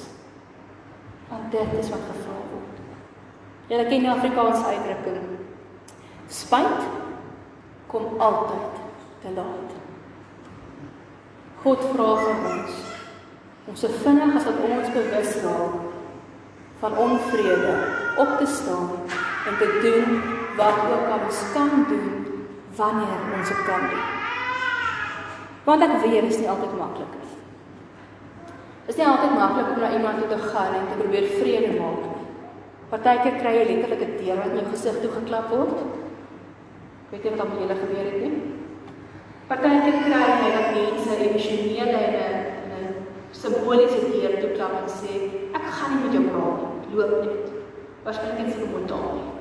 Want 1.30 1.52
dit 1.54 1.78
is 1.80 1.92
wat 1.94 2.08
gevra 2.10 2.40
word. 2.50 2.82
Jy 3.70 3.86
ken 3.86 4.08
die 4.08 4.12
Afrikaanse 4.12 4.66
uitdrukking. 4.66 5.22
Spyt 6.34 6.90
kom 7.94 8.18
altyd 8.18 8.82
te 9.22 9.36
laat. 9.38 9.78
God 11.64 11.86
vra 11.94 12.10
van 12.20 12.46
ons 12.50 12.82
om 13.70 13.76
so 13.80 13.88
vinnig 14.04 14.34
as 14.36 14.48
wat 14.50 14.64
ons 14.68 14.90
bewus 14.92 15.36
raak 15.46 15.76
van 16.82 16.98
onvrede 17.00 17.76
op 18.20 18.34
te 18.42 18.48
staan 18.52 18.90
en 19.48 19.58
te 19.62 19.70
doen 19.86 20.33
wat 20.58 20.78
ook 20.92 21.08
al 21.14 21.26
ons 21.26 21.42
kan 21.54 21.86
doen 21.90 22.12
wanneer 22.76 23.20
ons 23.38 23.48
dit 23.48 23.64
kan 23.66 23.88
doen. 23.90 24.08
Want 25.64 25.82
ek 25.86 26.00
weet 26.02 26.22
dit 26.22 26.32
is 26.34 26.40
nie 26.42 26.50
altyd 26.50 26.78
maklik 26.78 27.14
nie. 27.18 27.38
Dit 28.86 28.96
is 28.96 29.00
nie 29.00 29.08
altyd 29.08 29.36
maklik 29.38 29.70
om 29.74 29.80
na 29.80 29.92
iemand 29.96 30.20
toe 30.20 30.30
te 30.34 30.40
gaan 30.50 30.74
en 30.80 30.90
te 30.90 30.98
probeer 31.00 31.30
vrede 31.38 31.76
maak 31.80 32.02
nie. 32.08 32.26
Partykeer 32.94 33.38
kry 33.42 33.54
jy 33.58 33.66
letterlik 33.70 34.04
'n 34.08 34.18
deur 34.18 34.38
wat 34.38 34.50
in 34.52 34.58
jou 34.60 34.68
gesig 34.72 34.98
toe 35.02 35.12
geklap 35.12 35.48
word. 35.50 35.78
Weet 37.10 37.24
nie 37.24 37.32
wat 37.38 37.50
met 37.50 37.60
julle 37.62 37.78
gebeur 37.84 38.06
het 38.12 38.22
nie. 38.22 38.42
Partykeer 39.48 39.98
kry 40.08 40.26
jy 40.42 40.50
dat 40.58 40.68
mense 40.76 41.14
emosionele 41.28 42.00
en 42.08 42.16
'n 42.82 42.96
simboliese 43.32 44.00
deur 44.12 44.34
toe 44.42 44.52
klap 44.58 44.74
en 44.82 44.90
sê 45.00 45.14
ek 45.58 45.66
gaan 45.76 45.90
nie 45.96 46.04
met 46.04 46.14
jou 46.14 46.24
praat 46.32 46.60
nie. 46.62 46.96
Loop 46.96 47.12
net. 47.26 47.46
Waarskynlik 48.04 48.48
is 48.48 48.56
dit 48.56 48.74
mentaal 48.74 49.14
nie. 49.18 49.33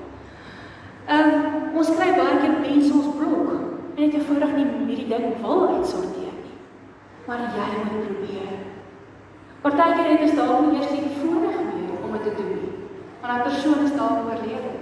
Ehm 1.06 1.34
um, 1.34 1.76
ons 1.80 1.88
kry 1.96 2.12
baie 2.14 2.34
keer 2.38 2.60
mense 2.62 2.92
ons 2.94 3.14
blok 3.16 3.48
en 3.52 3.96
dit 3.96 4.14
eenvoudig 4.14 4.52
nie 4.54 4.66
hierdie 4.86 5.08
ding 5.10 5.40
wil 5.42 5.64
uitsorteer 5.74 6.36
nie. 6.36 6.52
Maar 7.26 7.40
jy 7.56 7.64
moet 7.78 8.04
probeer. 8.06 8.52
Partykeer 9.64 10.10
het 10.12 10.22
ons 10.28 10.36
dalk 10.38 10.60
nie 10.68 10.78
eers 10.78 10.92
die 10.92 11.16
voorreg 11.16 11.58
meer 11.72 12.04
om 12.06 12.14
dit 12.14 12.22
te 12.28 12.34
doen 12.38 12.52
nie. 12.54 12.70
Want 13.20 13.32
daardie 13.32 13.48
persoon 13.48 13.84
is 13.86 13.96
dalk 13.98 14.28
oorlede 14.28 14.72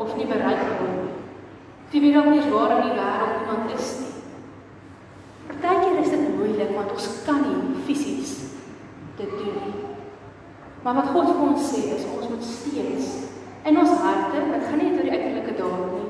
of 0.00 0.16
nie 0.16 0.28
bereik 0.30 0.62
word 0.78 0.96
nie. 1.02 1.18
Jy 1.92 2.02
weet 2.06 2.16
ook 2.20 2.30
nie 2.32 2.46
waar 2.54 2.76
in 2.78 2.86
die 2.86 2.96
wêreld 2.96 3.42
iemand 3.42 3.74
is 3.76 3.90
nie. 4.00 4.14
Partykeer 5.50 6.00
is 6.00 6.14
dit 6.14 6.28
moeilik 6.38 6.72
want 6.78 6.96
ons 6.96 7.10
kan 7.26 7.44
nie 7.44 7.84
fisies 7.90 8.38
dit 9.20 9.36
doen 9.36 9.60
nie. 9.66 9.76
Maar 10.80 10.96
wat 11.02 11.12
God 11.12 11.28
vir 11.34 11.44
ons 11.50 11.68
sê 11.74 11.90
is 11.98 12.08
ons 12.08 12.32
moet 12.32 12.48
steeds 12.54 13.12
in 13.64 13.78
ons 13.78 13.98
harte, 14.00 14.44
dit 14.52 14.66
gaan 14.68 14.78
nie 14.80 14.92
oor 14.94 15.06
die 15.06 15.12
uiterlike 15.12 15.56
daad 15.58 15.84
nie, 15.92 16.08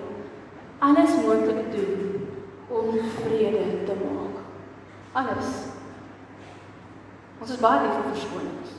alles 0.78 1.16
moontlik 1.24 1.72
doen 1.74 2.10
om 2.70 2.92
vrede 3.16 3.84
te 3.86 3.96
maak. 4.04 4.36
Alles. 5.12 5.50
Ons 7.40 7.50
is 7.56 7.62
baie 7.62 7.80
lief 7.82 7.96
vir 7.96 8.10
verskonings. 8.12 8.76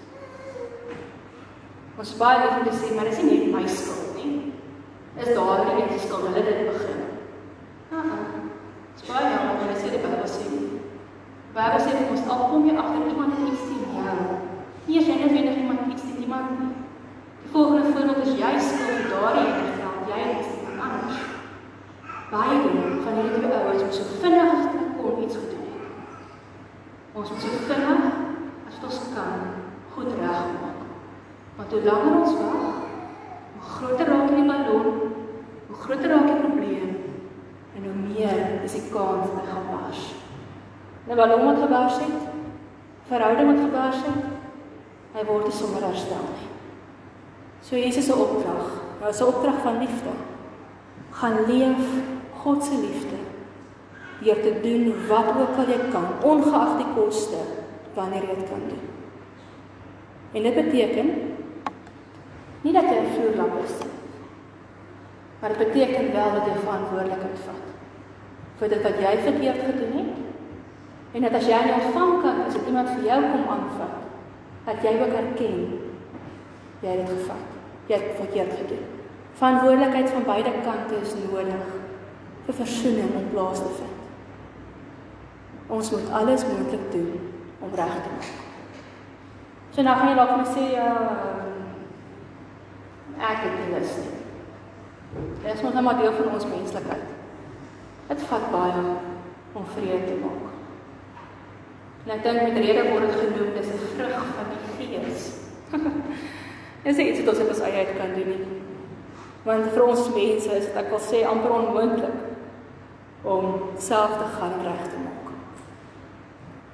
Ons 2.00 2.14
baie 2.20 2.40
lief 2.44 2.60
om 2.60 2.68
te 2.70 2.76
sê, 2.78 2.94
maar 2.96 3.10
dis 3.10 3.22
nie 3.26 3.40
net 3.40 3.54
my 3.56 3.64
skuld 3.68 4.16
nie. 4.20 4.54
Is 5.20 5.34
daar 5.36 5.66
nie 5.66 5.80
net 5.82 5.92
die 5.92 6.04
skuld 6.06 6.30
hulle 6.30 6.44
dit 6.46 6.62
begin. 6.70 7.02
Ah. 7.92 8.12
Dis 8.96 9.08
baie 9.10 9.32
jammer, 9.34 9.60
maar 9.60 9.80
sê 9.82 9.92
die 9.92 10.04
Bybel 10.04 10.30
sê 10.30 10.48
nie. 10.52 10.82
Bybel 11.56 11.84
sê 11.84 11.96
ons 12.06 12.28
al 12.32 12.46
kom 12.52 12.68
jy 12.70 12.78
agter 12.80 13.10
iemand 13.12 13.40
iets 13.48 13.66
sien 13.68 13.84
jou. 13.98 14.18
Nie 14.88 15.02
as 15.02 15.10
jy 15.10 15.16
net 15.20 15.34
weet 15.36 15.58
iemand 15.58 15.90
iets 15.92 16.06
sien 16.06 16.22
iemand. 16.24 16.54
Die 16.56 16.61
voorbeeld 18.14 18.28
is 18.28 18.40
jy 18.40 18.52
skuld 18.60 18.98
vir 18.98 19.12
daardie 19.12 19.44
ene 19.48 19.74
geld, 19.78 20.10
jy 20.12 20.20
het 20.22 20.48
iemand 20.70 20.82
anders. 20.88 21.20
Beide 22.32 22.72
van 23.04 23.20
hierdie 23.20 23.38
twee 23.38 23.60
ouens 23.60 23.84
moet 23.84 23.96
so 23.96 24.18
vinnig 24.24 24.52
as 24.56 24.66
kon 25.00 25.24
iets 25.24 25.38
gedoen 25.40 25.70
het. 25.76 26.26
Ons 27.14 27.32
moet 27.32 27.46
so 27.46 27.62
vinnig 27.70 28.04
as 28.68 28.82
ons 28.90 29.00
kan 29.16 29.48
goed 29.96 30.12
regmaak. 30.20 30.84
Want 31.56 31.72
hoe 31.72 31.82
langer 31.88 32.20
ons 32.20 32.36
wag, 32.42 32.68
hoe 33.54 33.72
groter 33.78 34.12
raak 34.12 34.36
die 34.36 34.48
ballon, 34.52 35.02
hoe 35.70 35.82
groter 35.86 36.16
raak 36.16 36.28
die 36.28 36.40
probleem 36.44 36.94
en 37.76 37.88
hoe 37.88 37.98
meer 38.04 38.64
is 38.66 38.76
die 38.80 38.88
kans 38.92 39.32
dat 39.32 39.40
hy 39.40 39.50
gaan 39.54 39.68
bars. 39.72 40.06
Nou 41.08 41.20
ballon 41.20 41.48
wat 41.48 41.64
gebars 41.64 42.00
het, 42.04 42.32
verhouding 43.08 43.54
wat 43.54 43.66
gebars 43.68 44.08
het, 44.08 44.32
hy 45.16 45.28
word 45.28 45.48
nie 45.48 45.60
sommer 45.64 45.92
herstel 45.92 46.32
nie. 46.32 46.51
So 47.62 47.76
Jesus 47.76 48.06
se 48.06 48.14
opdrag, 48.14 48.82
is 49.10 49.22
'n 49.22 49.24
opdrag 49.24 49.62
van 49.62 49.78
liefde. 49.80 50.14
Gaan 51.12 51.46
leef 51.48 51.82
God 52.44 52.64
se 52.64 52.76
liefde 52.76 53.20
deur 54.22 54.42
te 54.42 54.54
doen 54.62 55.08
wat 55.08 55.28
ook 55.42 55.58
al 55.58 55.68
jy 55.68 55.80
kan, 55.92 56.06
ongeag 56.22 56.78
die 56.78 56.94
koste, 56.96 57.42
wanneer 57.94 58.22
jy 58.22 58.36
dit 58.36 58.50
kan 58.50 58.64
doen. 58.70 58.86
En 60.32 60.44
dit 60.44 60.56
beteken 60.56 61.08
nie 62.62 62.74
dat 62.74 62.84
jy 62.84 62.98
'n 63.02 63.14
vloerlap 63.14 63.64
is 63.64 63.76
nie. 63.80 63.96
Maar 65.40 65.50
dit 65.50 65.58
beteken 65.58 66.14
wel 66.14 66.32
dat 66.32 66.46
jy 66.46 66.56
verantwoordelikheid 66.64 67.40
vat 67.46 67.66
vir 68.60 68.70
dit 68.70 68.84
wat 68.86 69.00
jy 69.02 69.14
verkeerd 69.18 69.62
gedoen 69.66 69.94
het. 69.98 70.14
En 71.12 71.22
dat 71.22 71.34
as 71.34 71.48
jy 71.50 71.62
nou 71.66 71.82
ontvang 71.82 72.22
kan, 72.22 72.46
as 72.46 72.56
iemand 72.68 72.90
vir 72.90 73.04
jou 73.10 73.22
kom 73.32 73.50
aanvat, 73.50 73.96
dat 74.66 74.84
jy 74.86 74.94
ook 75.02 75.16
erken 75.24 75.58
jy 76.82 76.90
het 76.90 77.08
dit 77.08 77.10
gevat. 77.10 77.51
Jy 77.92 77.98
het 78.00 78.20
verkeerd 78.22 78.54
gedoen. 78.56 78.84
Verantwoordelikheid 79.40 80.10
van 80.10 80.24
beide 80.24 80.52
kante 80.64 81.00
is 81.02 81.16
nodig 81.20 81.64
vir 82.46 82.56
versoening 82.56 83.10
in 83.20 83.28
plaas 83.34 83.60
te 83.60 83.74
vind. 83.80 84.00
Ons 85.68 85.92
moet 85.92 86.14
alles 86.20 86.46
moontlik 86.48 86.86
doen 86.92 87.12
om 87.60 87.76
reg 87.76 87.98
te 88.06 88.14
maak. 88.16 88.32
So 89.72 89.84
nou 89.84 89.96
gaan 89.98 90.12
jy 90.12 90.16
dalk 90.20 90.34
net 90.38 90.54
sê 90.56 90.66
ja 90.72 90.88
ek 93.32 93.44
het 93.46 93.60
nie 93.60 93.74
lus 93.76 93.96
nie. 94.02 94.18
Dit 95.44 95.54
is 95.54 95.62
maar 95.62 95.94
'n 95.94 96.00
deel 96.00 96.14
van 96.20 96.34
ons 96.34 96.48
menslikheid. 96.48 97.08
Dit 98.08 98.22
vat 98.32 98.52
baie 98.52 98.84
om 99.54 99.66
vrede 99.76 100.06
te 100.06 100.18
maak. 100.24 100.48
En 102.06 102.12
ek 102.16 102.24
dink 102.24 102.42
met 102.42 102.64
rede 102.64 102.90
word 102.90 103.06
dit 103.08 103.20
genoem 103.20 103.54
dis 103.54 103.68
'n 103.68 103.80
vrug 103.96 104.26
van 104.36 104.48
die 104.52 104.88
Gees. 104.88 105.32
Dis 106.84 106.98
iets 106.98 107.22
wat 107.22 107.34
ons 107.34 107.44
op 107.44 107.54
ons 107.54 107.64
eie 107.68 107.86
uit 107.86 107.96
kan 107.98 108.14
doen 108.18 108.30
nie. 108.34 108.60
Want 109.46 109.72
vir 109.74 109.86
ons 109.86 110.10
mense 110.16 110.50
is 110.58 110.68
dit 110.68 110.78
ek 110.78 110.90
wil 110.94 111.02
sê 111.02 111.24
amper 111.30 111.54
onmoontlik 111.54 113.26
om 113.26 113.74
self 113.78 114.18
te 114.18 114.30
gaan 114.36 114.58
reg 114.66 114.82
te 114.90 115.02
maak. 115.02 115.30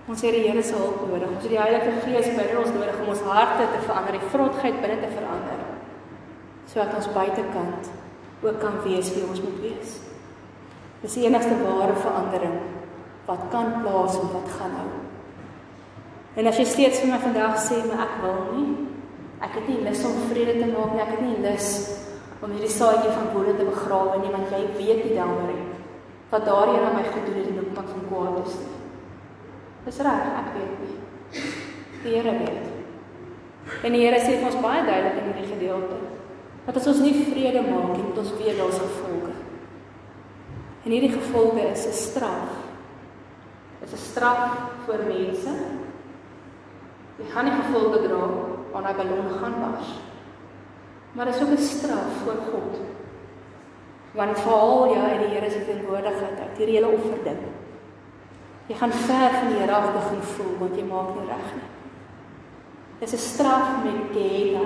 Ons 0.07 0.23
het 0.23 0.35
die 0.37 0.45
Here 0.47 0.63
se 0.63 0.75
hulp 0.79 1.01
nodig. 1.03 1.27
Ons 1.27 1.43
het 1.43 1.51
die 1.51 1.59
Heilige 1.59 1.93
Gees 2.05 2.29
binne 2.31 2.59
ons 2.61 2.71
nodig 2.71 2.99
om 3.03 3.11
ons 3.11 3.23
harte 3.27 3.67
te 3.73 3.81
verander, 3.83 4.15
die 4.15 4.31
vrotheid 4.31 4.79
binne 4.83 5.01
te 5.03 5.11
verander. 5.11 5.63
Sodat 6.71 6.95
ons 6.95 7.11
buitekant 7.15 7.91
ook 8.45 8.59
kan 8.61 8.79
wees 8.85 9.11
wie 9.15 9.25
ons 9.27 9.43
moet 9.43 9.59
wees. 9.65 9.97
Dis 11.03 11.19
die 11.19 11.27
enigste 11.27 11.57
ware 11.59 11.95
verandering 11.99 12.55
wat 13.27 13.49
kan 13.51 13.81
plaasvind 13.83 14.31
wat 14.31 14.51
gaan 14.55 14.75
hou. 14.79 14.91
En 16.39 16.47
as 16.47 16.59
jy 16.61 16.67
steeds 16.69 17.01
vir 17.03 17.11
my 17.11 17.19
vandag 17.19 17.57
sê 17.59 17.81
maar 17.83 18.05
ek 18.05 18.19
wil 18.23 18.37
nie, 18.53 18.86
ek 19.41 19.53
het 19.59 19.67
nie 19.67 19.81
lus 19.85 20.03
om 20.05 20.29
vrede 20.31 20.59
te 20.59 20.67
maak 20.71 20.93
nie, 20.93 21.01
ek 21.01 21.15
het 21.15 21.21
nie 21.21 21.41
lus 21.45 21.69
om 22.41 22.51
hierdie 22.53 22.69
saadjie 22.69 23.11
van 23.11 23.31
woede 23.33 23.57
te 23.57 23.65
begrawe 23.65 24.19
nie, 24.21 24.31
want 24.33 24.51
jy 24.53 24.61
weet 24.77 25.03
nie 25.05 25.17
daaroor 25.17 25.49
nie 25.49 25.67
wat 26.29 26.45
daarin 26.45 26.83
aan 26.83 26.95
my 26.95 27.03
gedoen 27.03 27.39
het 27.39 27.47
in 27.47 27.59
die 27.59 27.73
pad 27.75 27.85
van 27.87 28.03
kwaad 28.09 28.45
is 28.45 28.55
nie. 28.59 28.73
Dis 29.85 29.99
reg, 30.03 30.25
ek 30.41 30.49
weet 30.55 30.73
nie. 30.83 30.95
Die 32.03 32.15
Here 32.15 32.33
weet. 32.39 33.77
En 33.83 33.95
die 33.95 34.01
Here 34.03 34.19
sê 34.19 34.33
vir 34.35 34.49
ons 34.49 34.59
baie 34.63 34.83
duidelik 34.83 35.21
in 35.21 35.29
hierdie 35.29 35.53
gedeelte. 35.53 35.99
Dat 36.65 36.79
as 36.81 36.89
ons 36.91 36.99
nie 37.03 37.13
vrede 37.29 37.63
maak 37.63 37.93
nie, 37.93 38.03
moet 38.09 38.19
ons 38.19 38.33
weet 38.41 38.59
daar's 38.59 38.81
gevolge. 38.81 39.35
En 40.83 40.91
hierdie 40.91 41.13
gevolge 41.15 41.63
is 41.71 41.87
'n 41.87 41.95
straf. 41.95 42.51
Dit 43.79 43.93
is 43.93 43.93
'n 43.93 44.05
straf 44.11 44.43
vir 44.85 44.99
mense. 45.07 45.53
Jy 47.17 47.25
gaan 47.31 47.45
nie 47.45 47.59
gevolge 47.63 48.07
dra 48.07 48.23
wanneer 48.71 48.93
'n 48.93 48.97
ballon 48.97 49.29
gaan 49.39 49.55
bars. 49.61 49.89
Maar 51.11 51.27
is 51.27 51.41
ook 51.41 51.49
'n 51.49 51.57
straf 51.57 52.11
vir 52.23 52.37
God. 52.51 52.73
Want 54.11 54.39
veral 54.39 54.93
jy 54.93 54.99
uit 54.99 55.19
die 55.19 55.33
Here 55.33 55.49
se 55.49 55.65
teenwoordigheid 55.65 56.39
uit 56.39 56.57
hierdie 56.57 56.75
hele 56.75 56.87
offerding. 56.97 57.41
Jy 58.67 58.75
gaan 58.75 58.91
ver 58.91 59.29
van 59.29 59.47
die 59.47 59.59
Here 59.59 59.75
af 59.75 59.93
begin 59.93 60.21
voel 60.21 60.57
want 60.59 60.75
jy 60.75 60.83
maak 60.83 61.09
nie 61.15 61.27
reg 61.27 61.47
nie. 61.55 61.69
Dis 62.99 63.13
'n 63.13 63.17
straf 63.17 63.83
met 63.83 64.11
Gehenna, 64.11 64.65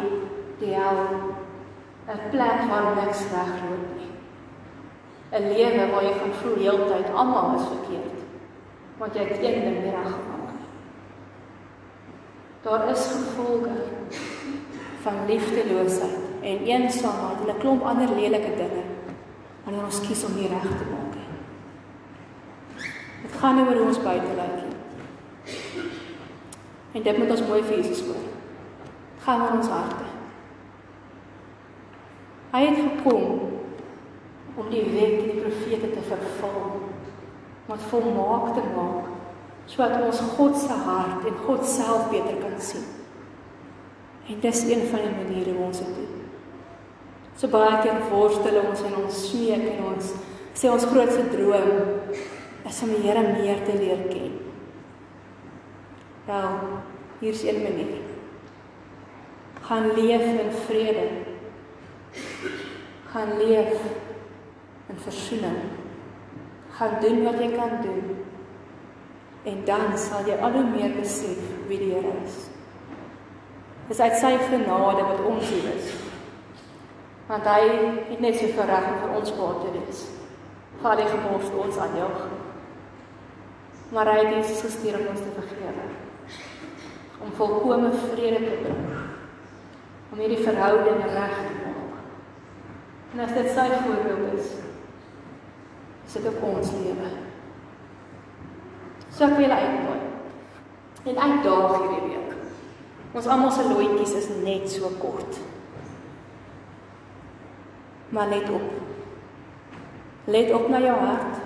die 0.59 0.73
hel, 0.73 0.97
'n 2.07 2.29
plek 2.29 2.57
waar 2.69 2.95
niks 2.95 3.21
regloop 3.33 3.85
nie. 3.97 4.11
'n 5.31 5.47
Lewe 5.53 5.91
waar 5.91 6.03
jy 6.03 6.13
gaan 6.19 6.33
voel 6.41 6.55
heeltyd 6.55 7.13
almal 7.13 7.55
is 7.55 7.67
verkeerd. 7.67 8.17
Want 8.97 9.13
jy 9.15 9.23
het 9.23 9.43
een 9.43 9.61
ding 9.63 9.83
nie 9.83 9.91
reg 9.91 10.11
gemaak. 10.11 10.30
Daar 12.61 12.89
is 12.89 13.05
gevolge 13.05 13.69
van 15.01 15.13
liefdeloosheid 15.27 16.17
en 16.41 16.57
eensaamheid 16.63 17.37
en 17.47 17.55
'n 17.55 17.59
klomp 17.59 17.83
ander 17.83 18.09
lelike 18.15 18.55
dinge 18.55 18.83
wanneer 19.63 19.83
ons 19.83 20.01
kies 20.07 20.25
om 20.25 20.35
nie 20.35 20.47
reg 20.47 20.61
te 20.61 20.85
maak 20.93 21.13
nie. 21.15 21.29
Dit 23.21 23.39
gaan 23.39 23.55
nie 23.55 23.65
oor 23.65 23.77
hoe 23.77 23.87
ons 23.87 24.03
buite 24.03 24.33
lyk 24.39 24.55
nie. 24.61 24.75
En 26.91 27.03
dit 27.03 27.17
moet 27.17 27.29
ons 27.29 27.47
mooi 27.47 27.63
vir 27.63 27.77
Jesus 27.77 28.05
hoor. 28.05 28.23
Gaan 29.23 29.41
oor 29.41 29.57
ons 29.57 29.67
harte. 29.67 30.07
Hy 32.51 32.65
het 32.65 32.77
gekom 32.77 33.39
om 34.55 34.69
die 34.69 34.83
wet 34.91 35.21
en 35.21 35.29
die 35.29 35.41
profete 35.41 35.91
te 35.91 36.01
vervul, 36.09 36.81
om 37.67 37.77
dit 37.77 37.85
volmaak 37.93 38.53
te 38.53 38.63
maak, 38.75 39.10
sodat 39.65 40.01
ons 40.05 40.23
God 40.37 40.57
se 40.57 40.77
hart 40.85 41.27
en 41.27 41.37
God 41.45 41.65
self 41.67 42.09
beter 42.11 42.39
kan 42.41 42.57
sien. 42.61 42.87
En 44.29 44.39
dis 44.39 44.63
een 44.69 44.83
van 44.91 45.05
die 45.05 45.15
maniere 45.15 45.55
hoe 45.57 45.65
ons 45.65 45.79
dit 45.83 45.95
doen. 45.95 46.17
So 47.35 47.49
baie 47.49 47.79
keer 47.81 48.03
worstel 48.11 48.59
ons 48.61 48.83
en 48.85 48.99
ons 49.01 49.23
smeek 49.27 49.65
en 49.73 49.87
ons 49.93 50.11
sê 50.53 50.69
ons 50.69 50.85
grootste 50.91 51.25
droom 51.31 51.71
is 52.69 52.81
om 52.85 52.93
die 52.93 53.01
Here 53.05 53.23
meer 53.25 53.63
te 53.65 53.75
leer 53.79 54.05
ken. 54.11 54.37
Wel, 56.27 56.57
hier's 57.19 57.43
een 57.43 57.63
manier. 57.63 57.97
Gaan 59.65 59.93
leef 59.97 60.21
in 60.21 60.51
vrede. 60.67 61.07
Gaan 63.11 63.37
leef 63.37 63.73
in 64.89 64.99
versoening. 65.07 65.59
Gaan 66.77 66.99
doen 67.01 67.23
wat 67.23 67.39
jy 67.41 67.49
kan 67.55 67.79
doen. 67.81 68.20
En 69.43 69.63
dan 69.65 69.97
sal 69.97 70.27
jy 70.29 70.37
al 70.37 70.53
hoe 70.53 70.67
meer 70.69 70.93
besef 70.99 71.39
wie 71.69 71.79
die 71.81 71.93
Here 71.95 72.13
is. 72.25 72.35
Dis 73.89 73.99
uit 73.99 74.17
sy 74.21 74.35
genade 74.37 75.03
wat 75.07 75.23
ons 75.25 75.49
hier 75.49 75.71
is. 75.73 75.95
Want 77.27 77.47
hy 77.49 77.61
het 78.11 78.21
net 78.21 78.37
so 78.37 78.51
verreg 78.55 78.85
om 78.91 78.99
vir 79.01 79.15
ons 79.17 79.33
kwaad 79.35 79.63
te 79.63 79.71
wees. 79.79 80.03
Val 80.83 80.99
die 80.99 81.09
gebors 81.09 81.49
ons 81.63 81.79
aan 81.81 81.97
jou. 81.97 82.11
Maar 83.91 84.13
hy 84.13 84.19
het 84.21 84.35
Jesus 84.37 84.63
gestuur 84.67 84.99
om 84.99 85.09
ons 85.11 85.23
te 85.25 85.33
vergewe. 85.35 85.87
Om 87.21 87.33
volkomme 87.39 87.91
vrede 88.05 88.43
te 88.45 88.61
bring. 88.61 88.85
Om 90.11 90.21
hierdie 90.23 90.45
verhoudinge 90.45 91.09
reg 91.11 91.35
te 91.41 91.57
maak. 91.65 91.99
En 93.11 93.25
as 93.25 93.35
dit 93.35 93.51
sy 93.51 93.67
voorbeeld 93.81 94.39
is, 94.39 94.53
is 96.07 96.15
dit 96.15 96.31
ook 96.31 96.47
ons 96.47 96.71
lewe. 96.77 97.11
So 99.21 99.27
ek 99.29 99.35
wil 99.37 99.51
uitnooi. 99.53 99.99
En 101.11 101.17
uitdaag 101.21 101.73
hierdie 101.77 102.07
week. 102.09 102.29
Ons 103.13 103.27
almal 103.29 103.51
se 103.53 103.67
loetjies 103.69 104.15
is 104.17 104.29
net 104.41 104.63
so 104.65 104.89
kort. 104.97 105.35
Maar 108.09 108.31
let 108.31 108.49
op. 108.49 108.71
Let 110.25 110.49
op 110.57 110.65
na 110.73 110.79
jou 110.81 110.95
hart. 111.03 111.37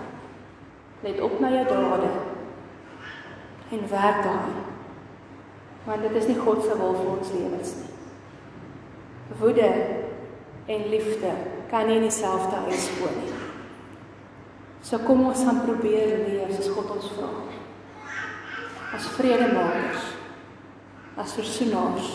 Let 1.03 1.19
op 1.19 1.35
na 1.43 1.49
jou 1.51 1.65
dade. 1.67 2.13
En 3.75 3.83
werk 3.91 4.23
daaraan. 4.23 4.63
Want 5.83 6.07
dit 6.07 6.15
is 6.21 6.29
nie 6.31 6.38
God 6.39 6.63
se 6.63 6.77
wil 6.79 6.95
vir 6.95 7.11
ons 7.17 7.33
lewens 7.35 7.73
nie. 7.81 7.91
Woede 9.41 9.67
en 10.65 10.88
liefde 10.93 11.33
kan 11.67 11.91
nie 11.91 11.99
in 11.99 12.07
dieselfde 12.07 12.63
huis 12.69 12.88
woon 13.01 13.19
nie. 13.19 13.35
So 14.79 15.03
kom 15.03 15.27
ons 15.27 15.43
gaan 15.43 15.65
probeer 15.67 16.21
leef 16.23 16.55
soos 16.55 16.71
God 16.71 16.95
ons 16.95 17.11
vra. 17.17 17.33
As 18.95 19.08
vredemakers 19.17 20.13
as 21.15 21.34
versoenaars. 21.34 22.08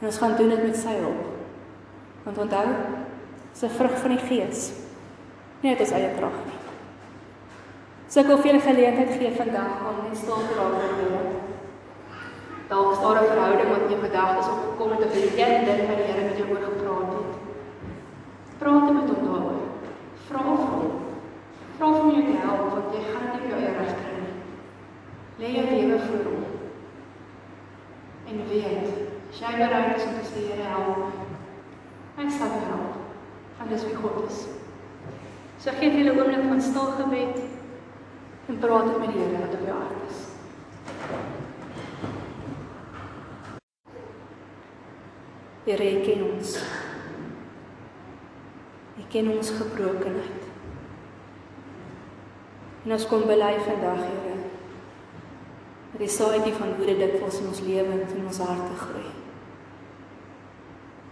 En 0.00 0.06
ons 0.06 0.18
gaan 0.18 0.36
doen 0.36 0.48
dit 0.48 0.62
met 0.62 0.76
sy 0.76 0.94
hulp. 1.00 1.24
Want 2.24 2.38
onthou, 2.38 2.66
'n 3.62 3.76
vrug 3.78 3.98
van 3.98 4.10
die 4.10 4.24
Gees. 4.28 4.72
Nie 5.60 5.70
uit 5.70 5.80
ons 5.80 5.90
eie 5.90 6.10
krag 6.16 6.36
nie. 6.46 6.58
So 8.08 8.20
ek 8.20 8.26
wil 8.26 8.38
vir 8.38 8.46
julle 8.46 8.60
geleentheid 8.60 9.10
gee 9.18 9.32
vandag 9.36 9.82
om 9.88 9.96
net 10.06 10.16
stil 10.16 10.38
te 10.46 10.54
raak 10.58 10.76
oor 10.78 10.94
Here. 10.98 11.22
Dalk 12.68 12.92
is 12.92 13.00
daar 13.02 13.18
'n 13.22 13.30
verhouding 13.32 13.70
wat 13.70 13.82
in 13.84 13.90
jou 13.92 14.00
gedagtes 14.04 14.48
opgekom 14.54 14.90
het 14.90 15.04
of 15.06 15.14
jy 15.14 15.22
een 15.42 15.64
ding 15.68 15.82
wat 15.88 15.98
die 16.00 16.08
Here 16.08 16.24
met 16.28 16.38
jou 16.38 16.48
oor 16.50 16.64
gepraat 16.68 17.10
het. 17.16 17.32
Praat 18.58 18.92
met 18.92 19.10
hom 19.10 19.22
daaroor. 19.26 19.60
Vra 20.28 20.38
vir 20.38 20.70
hom. 20.74 20.92
Vra 21.76 21.86
hom 21.86 22.08
om 22.08 22.14
jou 22.14 22.24
te 22.30 22.38
help 22.46 22.70
want 22.74 22.94
jy 22.94 23.02
gaan 23.10 23.26
dit 23.32 23.42
nie 23.44 23.54
op 23.54 23.60
jou 23.60 23.74
reg 23.78 23.94
kry. 24.00 24.17
Lê 25.38 25.52
jou 25.54 25.66
lewe 25.70 25.98
voor 25.98 26.24
hom 26.24 26.44
en 28.28 28.40
weet, 28.48 28.88
as 29.30 29.38
jy 29.40 29.52
bereid 29.56 29.94
is 29.96 30.04
om 30.04 30.16
te 30.18 30.24
sê 30.28 30.40
Here 30.48 30.64
help 30.68 30.98
my. 30.98 31.26
Hy 32.18 32.26
sal 32.34 32.50
jou 32.56 32.64
help. 32.66 32.96
Want 33.58 33.70
dis 33.72 33.84
wie 33.86 33.94
God 33.96 34.18
is. 34.26 34.40
So 35.62 35.70
gee 35.78 35.92
jy 35.94 36.02
'n 36.02 36.10
oomblik 36.10 36.42
van 36.48 36.60
stil 36.60 36.90
gebed 36.98 37.38
en 38.48 38.58
praat 38.58 38.98
met 38.98 39.12
die 39.12 39.22
Here 39.22 39.38
wat 39.44 39.54
op 39.54 39.64
jou 39.66 39.78
hart 39.78 40.02
is. 40.10 40.18
Here 45.64 46.00
ken 46.04 46.22
ons. 46.32 46.58
Hy 48.96 49.04
ken 49.08 49.30
ons 49.36 49.50
gebrokenheid. 49.50 50.42
En 52.84 52.92
ons 52.92 53.06
kom 53.06 53.26
bely 53.26 53.54
vandag, 53.64 54.04
Here, 54.04 54.47
dat 55.92 56.00
die 56.02 56.10
saadjie 56.12 56.54
van 56.56 56.74
woede 56.76 56.96
dikwels 57.00 57.40
in 57.40 57.48
ons 57.52 57.62
lewens 57.64 58.12
en 58.14 58.26
ons 58.26 58.40
harte 58.44 58.74
groei. 58.82 59.06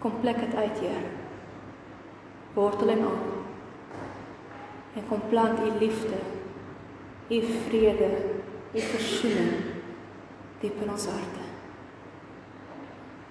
Kom 0.03 0.19
plek 0.21 0.41
dit 0.45 0.55
uit, 0.55 0.81
Heer. 0.81 1.07
Wortel 2.55 2.93
en 2.95 3.05
al. 3.05 3.23
En 4.97 5.09
kom 5.09 5.23
plant 5.29 5.61
u 5.61 5.71
liefde, 5.79 6.21
u 7.29 7.41
vrede, 7.43 8.11
u 8.73 8.81
versoening 8.81 9.53
diep 10.61 10.83
in 10.83 10.91
ons 10.91 11.09
harte. 11.13 11.45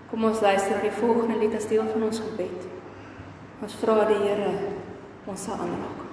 Kom 0.10 0.24
ons 0.30 0.42
luister 0.42 0.82
die 0.82 0.94
volgende 1.02 1.40
lied 1.42 1.58
as 1.58 1.68
deel 1.68 1.88
van 1.94 2.10
ons 2.10 2.22
gebed. 2.22 2.70
Ons 3.66 3.78
vra 3.82 4.04
die 4.10 4.22
Here 4.22 4.52
ons 5.26 5.48
sal 5.48 5.58
aanraak. 5.58 6.05